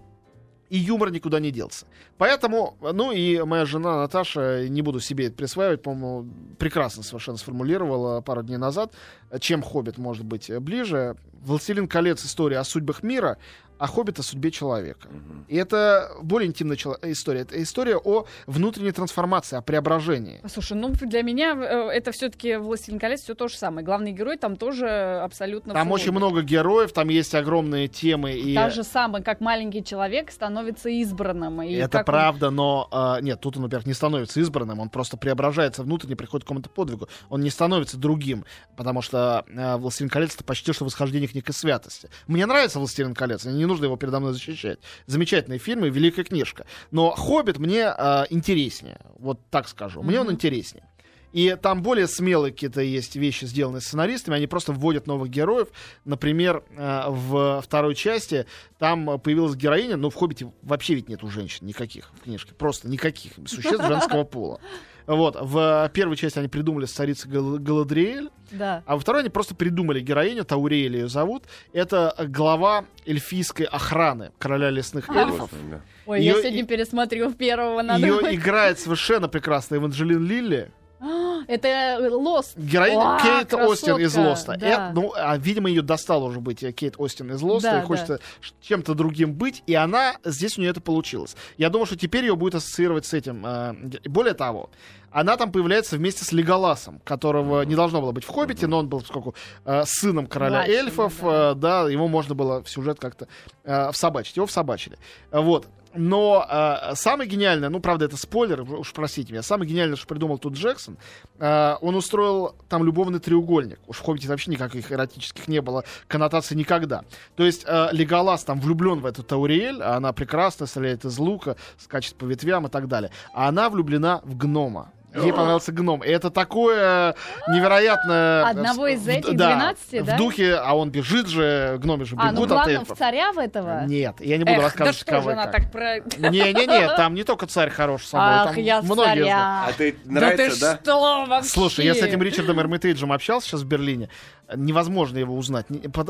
[0.70, 1.84] и юмор никуда не делся.
[2.16, 8.20] Поэтому, ну и моя жена Наташа, не буду себе это присваивать, по-моему, прекрасно совершенно сформулировала
[8.20, 8.94] пару дней назад,
[9.40, 11.16] чем «Хоббит» может быть ближе.
[11.42, 12.24] «Властелин колец.
[12.24, 13.38] История о судьбах мира»
[13.80, 15.08] а «Хоббит» о судьбе человека.
[15.08, 15.46] Мгм.
[15.48, 17.40] И это более интимная чело- история.
[17.40, 20.42] Это история о внутренней трансформации, о преображении.
[20.46, 23.84] Слушай, ну для меня э, это все-таки «Властелин колец» все то же самое.
[23.84, 24.86] Главный герой там тоже
[25.24, 25.72] абсолютно...
[25.72, 28.34] Там очень много героев, там есть огромные темы.
[28.34, 28.54] И...
[28.54, 31.62] Так же самое, как маленький человек становится избранным.
[31.62, 34.90] И это как он- правда, но а, нет, тут он, во-первых, не становится избранным, он
[34.90, 37.08] просто преображается внутренне, приходит к какому-то подвигу.
[37.30, 38.44] Он не становится другим,
[38.76, 42.10] потому что а, «Властелин колец»— это почти что восхождение к некой святости.
[42.26, 44.78] Мне нравится «Властелин колец», не нужно его передо мной защищать.
[45.06, 46.66] Замечательные фильмы, великая книжка.
[46.90, 50.02] Но «Хоббит» мне а, интереснее, вот так скажу.
[50.02, 50.34] Мне он Мгм.
[50.34, 50.84] интереснее.
[51.32, 54.36] И там более смелые какие-то есть вещи, сделанные сценаристами.
[54.36, 55.68] Они просто вводят новых героев.
[56.04, 58.46] Например, э, в второй части
[58.78, 62.52] там э, появилась героиня, но в «Хоббите» вообще ведь нету женщин никаких в книжке.
[62.54, 64.58] Просто никаких существ женского пола.
[65.16, 65.36] Вот.
[65.40, 68.82] В первой части они придумали с царицей Гал- Галадриэль, Да.
[68.86, 71.44] а во второй они просто придумали героиню, Таурель ее зовут.
[71.72, 75.50] Это глава эльфийской охраны короля лесных эльфов.
[75.50, 75.80] Классно, да.
[76.06, 78.34] Ой, Её я сегодня и- пересмотрю первого, надо Ее будет.
[78.34, 80.70] играет совершенно прекрасно Эванджелин Лилли.
[81.00, 82.56] А, Это Лост.
[82.58, 84.56] Героиня О, Кейт Остин из красотка, Лоста.
[84.56, 84.66] да.
[84.66, 87.86] Это, ну, а, видимо, ее достало уже быть э, Кейт Остин из Лоста, Да, и
[87.86, 91.36] хочется ш- чем-то другим быть, и она, здесь у нее это получилось.
[91.56, 93.44] Я думаю, что теперь ее будет ассоциировать с этим.
[93.46, 94.68] э, Более того,
[95.10, 98.88] она там появляется вместе с Леголасом, которого не должно было быть в «Хоббите», но он
[98.88, 99.34] был, поскольку
[99.64, 101.50] э, сыном короля Младшим, эльфов, да.
[101.50, 103.26] э, да, его можно было в сюжет как-то
[103.64, 104.36] э, всобачить.
[104.36, 104.98] Его всобачили.
[105.32, 105.66] Вот.
[105.94, 110.38] Но э, самое гениальное, ну, правда, это спойлер, уж простите меня, самое гениальное, что придумал
[110.38, 110.98] тут Джексон,
[111.38, 113.80] э, он устроил там любовный треугольник.
[113.88, 117.04] Уж в «Хоббите» вообще никаких эротических не было коннотаций никогда.
[117.34, 121.56] То есть э, Леголас там влюблен в эту Тауриэль, а она прекрасно стреляет из лука,
[121.78, 123.10] скачет по ветвям и так далее.
[123.32, 124.92] А она влюблена в гнома.
[125.14, 126.02] Ей понравился гном.
[126.04, 127.14] И это такое
[127.48, 128.46] невероятное...
[128.46, 130.14] Одного из в- этих да, 12, да?
[130.14, 132.98] В духе, а он бежит же, гноми же А, ну бегут от эльфов.
[132.98, 133.84] царя в этого?
[133.86, 135.52] Нет, я не буду Эх, да рассказывать, что кого как.
[135.52, 136.00] так про...
[136.30, 139.64] Не-не-не, там не только царь хорош собой, Ах, там я многие царя.
[139.68, 140.78] А ты Да нравится, ты да?
[140.82, 141.48] что вообще?
[141.50, 144.08] Слушай, я с этим Ричардом Эрмитейджем общался сейчас в Берлине.
[144.56, 145.66] Невозможно его узнать.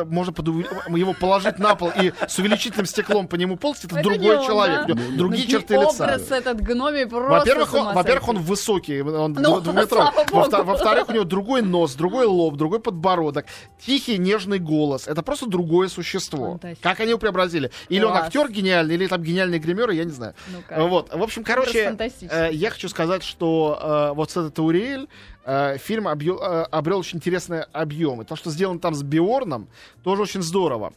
[0.07, 3.87] Можно под его положить на пол и с увеличительным стеклом по нему ползти.
[3.87, 4.87] Это, Это другой он, человек.
[4.87, 4.92] да?
[4.94, 6.05] у него Другие Ну, черты лица.
[6.05, 9.87] Образ этот гноми просто Во-первых, он, во-первых, он высокий, он Ну, двухметровый.
[9.88, 10.70] слава Во-втор- богу.
[10.72, 13.46] Во-вторых, у него другой нос, другой лоб, другой подбородок,
[13.85, 15.07] тихий нежный голос.
[15.07, 16.53] Это просто другое существо.
[16.53, 16.83] Фантастика.
[16.88, 17.70] Как они его преобразили?
[17.88, 18.26] Или он Класс.
[18.26, 20.35] актер гениальный, или там гениальные гримеры, я не знаю.
[20.53, 20.83] Ну-ка.
[20.85, 21.14] Вот.
[21.14, 21.96] В общем, короче,
[22.31, 23.79] э, я хочу сказать, что
[24.11, 25.09] э, вот с этой Тауриэль
[25.50, 28.22] э, фильм объё- э, обрел очень интересный объем.
[28.22, 29.68] И то, что сделано там с Биорном,
[30.04, 30.92] тоже очень здорово.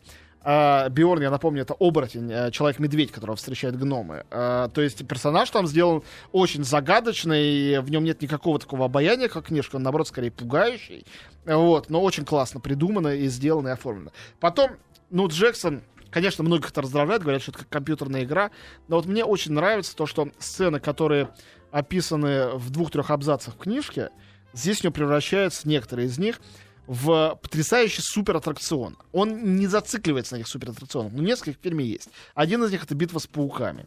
[0.45, 4.25] А, Биорн, я напомню, это оборотень, э, человек-медведь, которого встречают гномы.
[4.29, 9.77] То есть персонаж там сделан очень загадочный, в нем нет никакого такого обаяния, как книжка,
[9.77, 11.05] он, наоборот, скорее пугающий.
[11.45, 14.11] Вот, но очень классно придумано и сделано, и оформлено.
[14.39, 14.71] Потом,
[15.09, 18.51] ну, Джексон, конечно, многих это раздражает, говорят, что это как компьютерная игра,
[18.89, 21.29] но вот мне очень нравится то, что сцены, которые
[21.71, 24.09] описаны в двух-трех абзацах в книжке,
[24.53, 26.39] здесь у него превращаются, некоторые из них,
[26.87, 28.97] в потрясающий супер-аттракцион.
[29.11, 32.09] Он не зацикливается на этих супер-аттракционах, но несколько в фильме есть.
[32.35, 33.85] Один из них— это «Битва с пауками».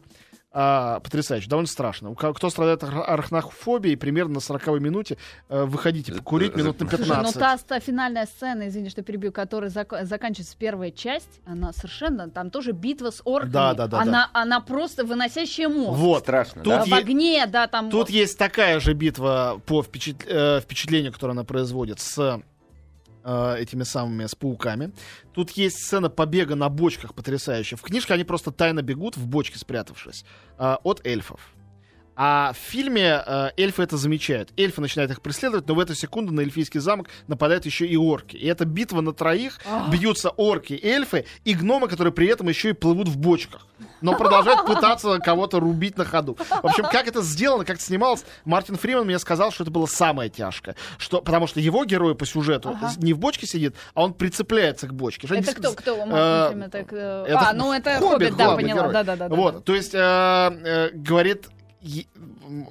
[0.58, 2.14] А, потрясающе, довольно страшно.
[2.14, 5.18] Кто страдает ар- арахнофобией, примерно на 40 минуте
[5.50, 7.34] э, выходите покурить минут на Слушай, ну 15.
[7.38, 12.50] та, та финальная сцена, извини, что перебью, которая зак- заканчивается первая часть, она совершенно, там
[12.50, 13.52] тоже битва с орками.
[13.52, 15.98] Да, да, да, Она, она просто выносящая мозг.
[15.98, 16.22] Вот.
[16.22, 16.84] Страшно, Тут да?
[16.86, 17.90] в огне, да, там...
[17.90, 22.40] Тут есть такая же битва по впечат- э, впечатлению, которое она производит с
[23.26, 24.92] э, этими самыми, с пауками.
[25.34, 27.76] Тут есть сцена побега на бочках потрясающая.
[27.76, 30.24] В книжке они просто тайно бегут в бочке, спрятавшись,
[30.58, 31.55] э, от эльфов.
[32.16, 34.50] А в фильме э, эльфы это замечают.
[34.56, 38.36] Эльфы начинают их преследовать, но в эту секунду на эльфийский замок нападают еще и орки.
[38.36, 39.58] И это битва на троих.
[39.70, 39.90] Ах.
[39.90, 43.66] Бьются орки, эльфы и гномы, которые при этом еще и плывут в бочках.
[44.00, 46.36] Но продолжают пытаться кого-то рубить на ходу.
[46.38, 49.86] В общем, как это сделано, как это снималось, Мартин Фриман мне сказал, что это было
[49.86, 50.74] самое тяжкое.
[50.98, 52.92] Что, потому что его герой по сюжету Ага.
[52.96, 55.26] не в бочке сидит, а он прицепляется к бочке.
[55.26, 55.96] Что Это кто, кто?
[55.96, 58.88] э, Мартин Фримен, так, э, это а, ну это Хоббит, Хоббит, да, поняла.
[58.88, 61.48] Да, да, да, вот, то есть, э, говорит,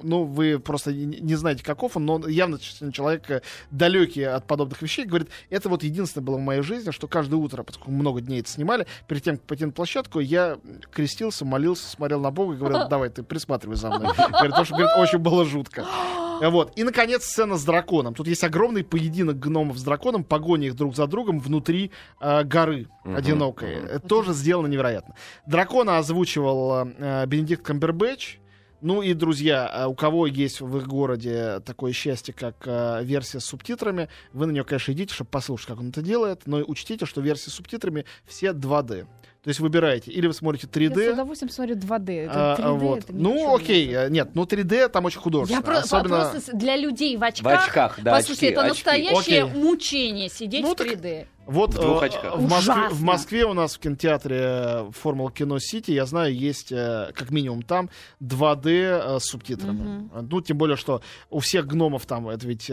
[0.02, 4.82] ну, вы просто не, знаете, каков он, но он явно человек э, далекий от подобных
[4.82, 5.04] вещей.
[5.04, 8.50] Говорит, это вот единственное было в моей жизни, что каждое утро, поскольку много дней это
[8.50, 10.58] снимали, перед тем, как пойти на площадку, я
[10.92, 14.12] крестился, молился, смотрел на Бога и говорил, давай, ты присматривай за мной.
[14.14, 15.84] Говорит, потому что, говорит, очень было жутко.
[16.36, 16.72] Вот.
[16.76, 18.12] И, наконец, сцена с драконом.
[18.12, 22.88] Тут есть огромный поединок гномов с драконом, погоня их друг за другом внутри э, горы
[23.06, 23.74] Мгм, одинокой.
[23.74, 25.14] Это тоже сделано невероятно.
[25.46, 28.38] Дракона озвучивал э, Бенедикт Камбербэтч.
[28.82, 33.40] Ну и, друзья, э, у кого есть в их городе такое счастье, как э, версия
[33.40, 36.62] с субтитрами, вы на нее, конечно, идите, чтобы послушать, как он это делает, но и
[36.62, 39.06] учтите, что версии с субтитрами все 2D.
[39.42, 42.24] То есть выбираете, или вы смотрите Я с 3D, удовольствием смотрю 2D.
[42.24, 42.98] Это а, 3D, вот.
[42.98, 43.96] это Ну, окей, нет.
[43.96, 45.60] э, нет, ну 3D там очень художественно.
[45.60, 46.30] Я про- особенно...
[46.30, 47.60] просто для людей в очках.
[47.60, 48.70] В очках, да, Послушайте, очки, это очки.
[48.84, 49.62] настоящее Окей.
[49.62, 51.26] мучение сидеть Ну, в так 3D.
[51.46, 52.36] Вот В двух э, очках.
[52.36, 53.02] В, Москве, в.
[53.02, 57.62] Москве у нас в кинотеатре э, Формула Кино Сити, я знаю, есть э, как минимум
[57.62, 57.88] там
[58.20, 60.10] 2D э, с субтитрами.
[60.12, 62.70] Э, Ну, тем более, что у всех гномов там, это ведь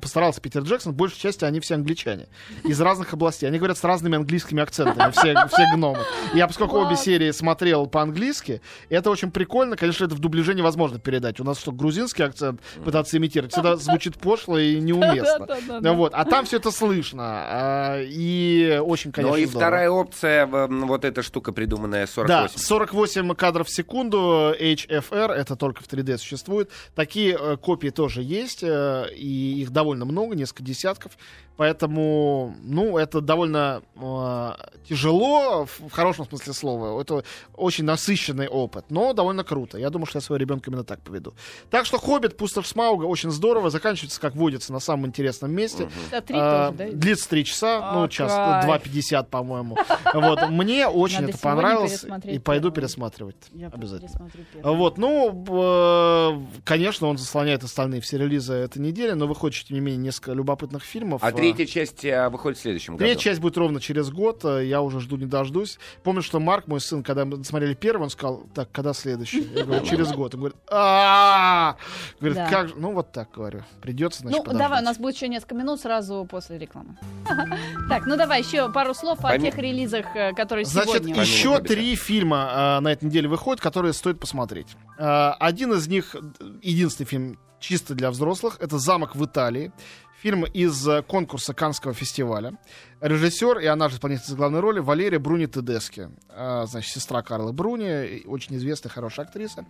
[0.00, 2.26] постарался Питер Джексон, большей части они все англичане.
[2.64, 3.46] Из разных областей.
[3.46, 6.00] Они говорят с разными английскими акцентами, все, все гномы.
[6.34, 9.76] Я, поскольку обе серии смотрел по-английски, это очень прикольно.
[9.76, 11.40] Конечно, это в дубляже невозможно передать.
[11.40, 15.46] У нас что, грузинский акцент пытаться имитировать, всегда звучит пошло и неуместно.
[16.00, 16.14] Вот.
[16.14, 17.59] А там все это слышно.
[17.60, 19.60] А, И очень, конечно, Ну и здорово.
[19.60, 22.58] вторая опция, вот эта штука, придуманная Да, 48.
[22.58, 26.70] 48 кадров в секунду, HFR, это только в 3D существует.
[26.94, 31.12] Такие э, копии тоже есть, э, и их довольно много, несколько десятков.
[31.60, 34.50] Поэтому, ну, это довольно э,
[34.88, 36.98] тяжело, в, в хорошем смысле слова.
[36.98, 37.22] Это
[37.54, 39.76] очень насыщенный опыт, но довольно круто.
[39.76, 41.34] Я думаю, что я своего ребенка именно так поведу.
[41.68, 42.38] Так что «Хоббит.
[42.38, 45.90] Пустошь Смауга» очень здорово, заканчивается, как водится, на самом интересном месте.
[46.26, 46.96] Три А, тоже, да?
[46.96, 48.86] Длится три часа, ну, А, час, кайф.
[48.86, 49.76] 2.50, по-моему.
[50.14, 52.74] Вот, мне очень это понравилось, и пойду первый.
[52.76, 53.36] пересматривать.
[53.70, 54.30] Обязательно.
[54.62, 59.80] Вот, ну, э, конечно, он заслоняет остальные все релизы этой недели, но выходит, тем не
[59.82, 61.22] менее, несколько любопытных фильмов.
[61.22, 63.04] А Э, третья часть э, выходит в следующем году.
[63.04, 65.78] Третья часть будет ровно через год, э, я уже жду не дождусь.
[66.02, 69.48] Помню, что Марк, мой сын, когда мы смотрели первый, он сказал, так, когда следующий?
[69.54, 70.34] Я говорю, через год.
[70.34, 71.76] Он говорит, а
[72.20, 72.74] Говорит, как же?
[72.76, 73.62] Ну, вот так говорю.
[73.80, 76.96] Придется, значит, Ну, давай, у нас будет еще несколько минут сразу после рекламы.
[77.88, 81.14] Так, ну давай еще пару слов о тех релизах, э, которые Значит, сегодня.
[81.14, 84.68] Помимо еще три фильма на этой неделе выходят, которые стоит посмотреть.
[84.96, 86.14] Один из них,
[86.62, 89.72] единственный фильм чисто для взрослых, это «Замок в Италии».
[90.22, 92.52] Фильм из э, конкурса Канского фестиваля.
[93.00, 96.08] Режиссер, и она же исполнительница главной роли, Валерия Бруни Тедески.
[96.28, 99.64] Э, значит, сестра Карлы Бруни, очень известная, хорошая актриса.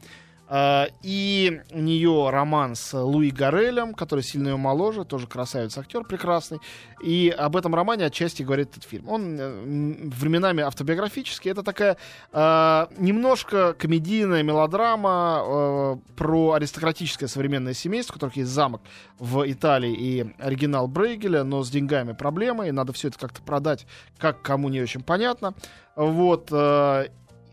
[0.50, 6.02] Э, И у нее роман с Луи Гарелем, который сильно ее моложе, тоже красавец актер
[6.04, 6.58] прекрасный.
[7.02, 9.08] И об этом романе отчасти говорит этот фильм.
[9.08, 11.50] Он э, временами автобиографический.
[11.52, 11.96] Это такая
[12.32, 18.82] э, немножко комедийная мелодрама э, про аристократическое современное семейство, у которых есть замок
[19.18, 23.86] в Италии и оригинал Брейгеля, но с деньгами проблемы, и надо все это как-то продать,
[24.18, 25.54] как кому не очень понятно.
[25.94, 26.48] Вот.
[26.50, 27.06] э,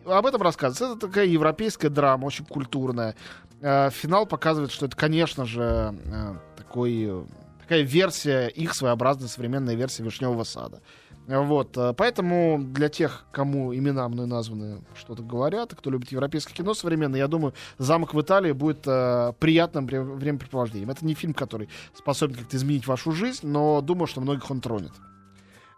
[0.08, 0.98] об этом рассказывается.
[0.98, 3.16] Это такая европейская драма, очень культурная.
[3.62, 7.24] Э, Финал показывает, что это, конечно же, э, такой, э,
[7.62, 10.82] такая версия, их своеобразная современная версия «Вишневого сада».
[11.28, 17.20] Вот, поэтому для тех, кому имена мной названы, что-то говорят, кто любит европейское кино современное,
[17.20, 20.90] я думаю, «Замок в Италии» будет э, приятным вре- времяпрепровождением.
[20.90, 24.94] Это не фильм, который способен как-то изменить вашу жизнь, но думаю, что многих он тронет.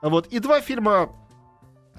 [0.04, 1.10] Вот, и два фильма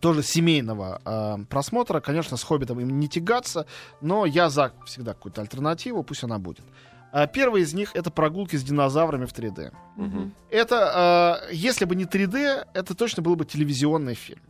[0.01, 2.01] тоже семейного э, просмотра.
[2.01, 3.67] Конечно, с «Хоббитом» им не тягаться,
[4.01, 6.65] но я за всегда какую-то альтернативу, пусть она будет.
[7.13, 9.73] А Первый из них— это прогулки с динозаврами в 3D.
[9.97, 10.33] Мгм.
[10.51, 14.41] Это, э, если бы не 3D, это точно был бы телевизионный фильм.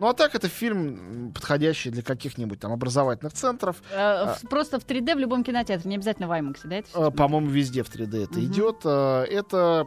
[0.00, 3.82] Ну а так это фильм, подходящий для каких-нибудь там образовательных центров.
[3.92, 6.76] Э, в- Просто в 3D в любом кинотеатре, не обязательно в IMAX, да?
[6.76, 7.10] это?
[7.10, 8.44] По-моему, везде в 3D это Мгм.
[8.46, 8.84] идет.
[8.86, 9.86] Это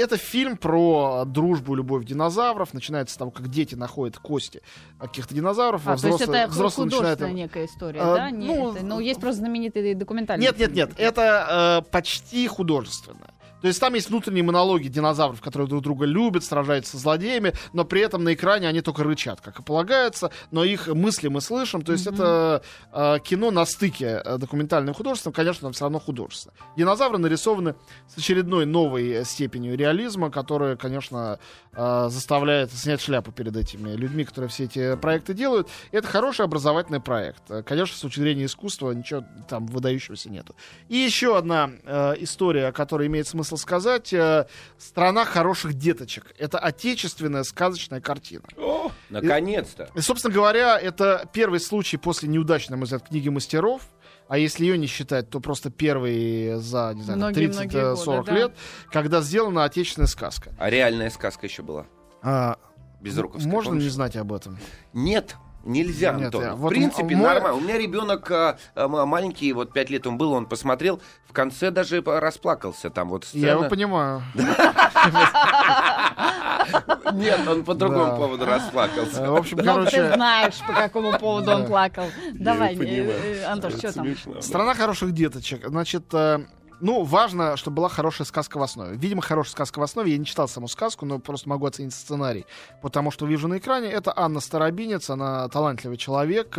[0.00, 2.74] это фильм про дружбу, любовь динозавров.
[2.74, 4.62] Начинается с того, как дети находят кости
[4.98, 5.86] каких-то динозавров.
[5.86, 8.30] А, а то есть взрослые, это взрослые начинают некая история, А, да?
[8.30, 10.88] Не, ну, это- ну, есть просто знаменитый документальный Нет, нет, фильм.
[10.88, 13.30] нет, это э, почти художественно.
[13.60, 17.84] То есть там есть внутренние монологи динозавров, которые друг друга любят, сражаются с злодеями, но
[17.84, 21.82] при этом на экране они только рычат, как и полагается, но их мысли мы слышим.
[21.82, 22.14] То есть Мгм.
[22.14, 26.54] это э, кино на стыке э, документальным и художественным, конечно, но все равно художественно.
[26.76, 27.74] Динозавры нарисованы
[28.08, 31.38] с очередной новой э, степенью реализма, которая, конечно,
[31.72, 35.68] э, заставляет снять шляпу перед этими людьми, которые все эти проекты делают.
[35.92, 37.42] И это хороший образовательный проект.
[37.50, 40.54] Э, Конечно, с точки зрения искусства ничего там выдающегося нету.
[40.88, 44.12] И еще одна э, история, о которой имеет смысл сказать.
[44.12, 44.46] э,
[44.78, 46.34] «Страна хороших деточек».
[46.38, 48.44] Это отечественная сказочная картина.
[48.56, 49.88] О, наконец-то.
[49.94, 53.82] И, собственно говоря, это первый случай после неудачной, на мой взгляд, книги мастеров.
[54.28, 58.32] А если ее не считать, то просто первый за, не знаю, Многие-многие 30-40 годы, да.
[58.36, 58.52] лет,
[58.92, 60.52] когда сделана отечественная сказка.
[60.58, 61.86] А реальная сказка еще была.
[62.22, 62.56] А,
[63.00, 63.50] Безруковская.
[63.50, 63.84] можно помнишь?
[63.84, 64.58] не знать об этом?
[64.92, 65.34] Нет,
[65.64, 66.42] нельзя, Нет, Антон.
[66.42, 67.56] я- В вот принципе, мой- нормально.
[67.56, 71.70] У меня ребенок а, а, маленький, вот пять лет он был, он посмотрел, в конце
[71.70, 72.90] даже расплакался.
[72.90, 73.70] Там вот Я его сцена.
[73.70, 74.22] понимаю.
[77.12, 79.30] Нет, он по другому поводу расплакался.
[79.30, 82.04] В общем, Ну, ты короче, знаешь, по какому поводу он плакал.
[82.34, 84.06] Давай, э, э, Антош, что там?
[84.40, 85.66] Страна хороших деточек.
[85.66, 86.40] Значит, э,
[86.80, 88.96] Ну, важно, чтобы была хорошая сказка в основе.
[88.96, 90.12] Видимо, хорошая сказка в основе.
[90.12, 92.46] Я не читал саму сказку, но просто могу оценить сценарий.
[92.80, 96.58] Потому что вижу на экране, это Анна Старобинец, она талантливый человек.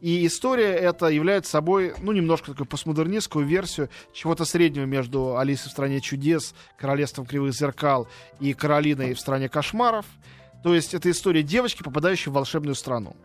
[0.00, 5.72] И история эта является собой, ну, немножко такую постмодернистскую версию чего-то среднего между Алисой в
[5.72, 8.08] стране чудес, Королевством кривых зеркал
[8.40, 10.06] и Каролиной в стране кошмаров.
[10.62, 13.16] То есть это история девочки, попадающей в волшебную страну.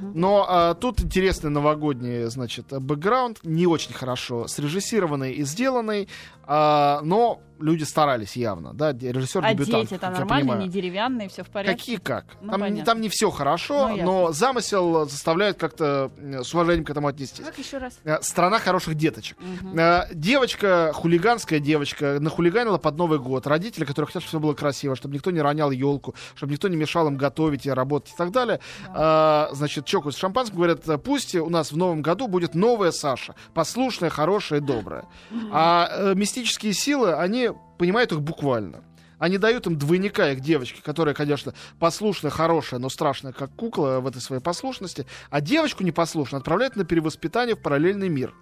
[0.00, 6.08] Но а, тут интересный новогодний, значит, бэкграунд, не очень хорошо срежиссированный и сделанный,
[6.44, 10.60] а, но люди старались явно, да, режиссер А дебютант, как я нормально, понимаю.
[10.62, 11.78] не деревянные, все в порядке.
[11.78, 12.26] Какие как?
[12.40, 12.84] Ну, там, понятно.
[12.84, 14.04] там не все хорошо, Ну, ясно.
[14.12, 17.44] но замысел заставляет как-то э, с уважением к этому отнестись.
[17.44, 17.98] Как еще раз?
[18.04, 19.36] Э, Страна хороших деточек.
[19.74, 23.46] Э, Девочка, хулиганская девочка, нахулиганила под Новый год.
[23.46, 26.76] Родители, которые хотят, чтобы все было красиво, чтобы никто не ронял елку, чтобы никто не
[26.76, 28.60] мешал им готовить и работать и так далее.
[28.94, 32.90] Э, Значит, чокают с шампанским, говорят, «Э, пусть у нас в новом году будет новая
[32.90, 33.34] Саша.
[33.54, 35.04] Послушная, хорошая добрая.
[35.52, 38.82] А мистические силы, они понимают их буквально.
[39.18, 44.06] Они дают им двойника, их девочки, которая, конечно, послушная, хорошая, но страшная, как кукла в
[44.08, 45.06] этой своей послушности.
[45.30, 48.34] А девочку непослушную отправляют на перевоспитание в параллельный мир.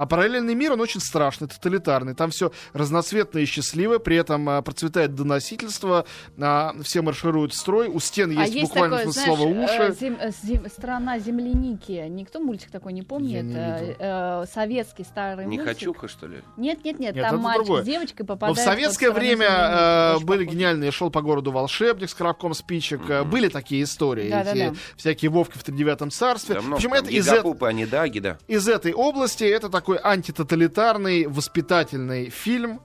[0.00, 2.14] А параллельный мир, он очень страшный, тоталитарный.
[2.14, 6.06] Там все разноцветное и счастливое, при этом а, процветает доносительство,
[6.40, 9.96] а, все маршируют в строй, у стен а есть, есть буквально такое, знаешь, э, уши.
[10.00, 12.06] зем- э, зем- страна земляники.
[12.08, 13.44] Никто мультик такой не помнит.
[13.44, 13.54] не
[13.98, 15.74] Э, советский старый Не мультик.
[15.78, 16.38] хочуха, что ли?
[16.56, 17.82] Нет, нет, нет, Нет, там мальчик другое.
[17.82, 20.22] с девочкой Но попадает в советское время земляники.
[20.22, 20.56] э, были похоже.
[20.56, 23.00] гениальные «Шел по городу волшебник» с коробком спичек.
[23.02, 23.28] Мгм.
[23.28, 24.30] Были такие истории.
[24.30, 24.54] Да-да-да.
[24.68, 26.54] эти всякие Вовки в тридевятом царстве.
[26.54, 28.38] Да, много Причем там это из, Гигапупы, Анидаги, да.
[28.48, 32.80] из этой области это такой антитоталитарный, воспитательный фильм,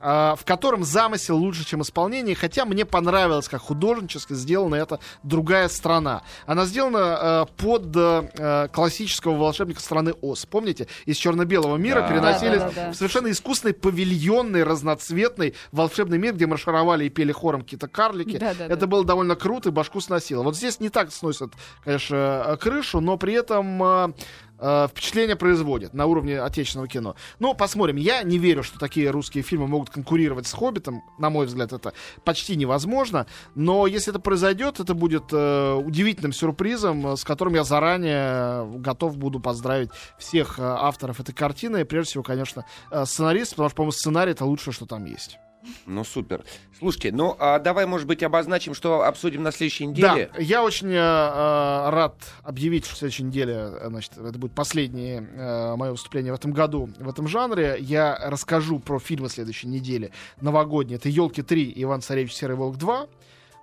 [0.00, 5.68] а, в котором замысел лучше, чем исполнение, хотя мне понравилось, как художнически сделана эта другая
[5.68, 6.22] страна.
[6.46, 10.46] Она сделана э, под э, классического волшебника страны Оз.
[10.46, 10.86] Помните?
[11.04, 12.08] Из черно-белого мира Да.
[12.10, 12.92] переносились Да-да-да-да.
[12.92, 18.38] в совершенно искусственный, павильонный, разноцветный волшебный мир, где маршировали и пели хором какие-то карлики.
[18.38, 18.72] Да-да-да.
[18.72, 20.44] Это было довольно круто, и башку сносило.
[20.44, 24.12] Вот здесь не так сносят, конечно, э, крышу, но при этом э,
[24.58, 27.16] э, впечатление производит на уровне отечественного кино.
[27.38, 27.96] Ну, посмотрим.
[27.96, 31.02] Я не верю, что такие русские фильмы могут конкурировать с «Хоббитом».
[31.18, 31.92] На мой взгляд, это
[32.24, 33.26] почти невозможно.
[33.54, 39.16] Но если это произойдет, это будет э, удивительным сюрпризом, э, с которым я заранее готов
[39.16, 41.80] буду поздравить всех э, авторов этой картины.
[41.80, 45.38] И прежде всего, конечно, э, сценарист, потому что, по-моему, сценарий— это лучшее, что там есть.
[45.86, 46.44] Ну, супер.
[46.78, 50.30] Слушайте, ну, а давай, может быть, обозначим, что обсудим на следующей неделе.
[50.32, 54.52] Да, я очень э, э, рад объявить, что в следующей неделе, э, значит, это будет
[54.52, 57.76] последнее э, мое выступление в этом году в этом жанре.
[57.80, 60.96] Я расскажу про фильмы следующей недели новогодние.
[60.96, 63.08] Это «Елки 3» и «Иван Царевич Серый Волк 2».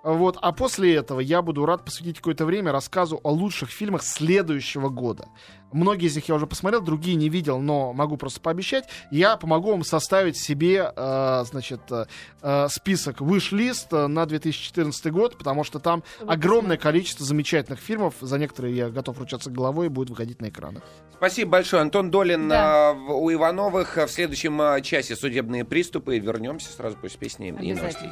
[0.06, 4.88] Вот, а после этого я буду рад посвятить какое-то время рассказу о лучших фильмах следующего
[4.88, 5.26] года.
[5.72, 8.84] Многие из них я уже посмотрел, другие не видел, но могу просто пообещать.
[9.10, 12.06] Я помогу вам составить себе, э, значит, э,
[12.40, 18.14] э, список выш-лист э, на 2014 год, потому что там огромное количество замечательных фильмов.
[18.20, 20.82] За некоторые я готов ручаться головой и будет выходить на экраны.
[21.16, 21.82] Спасибо большое.
[21.82, 22.92] Антон Долин Да.
[22.92, 23.96] в- у Ивановых.
[23.96, 26.16] В следующем часе судебные приступы.
[26.20, 28.10] Вернемся сразу после песни и новостей.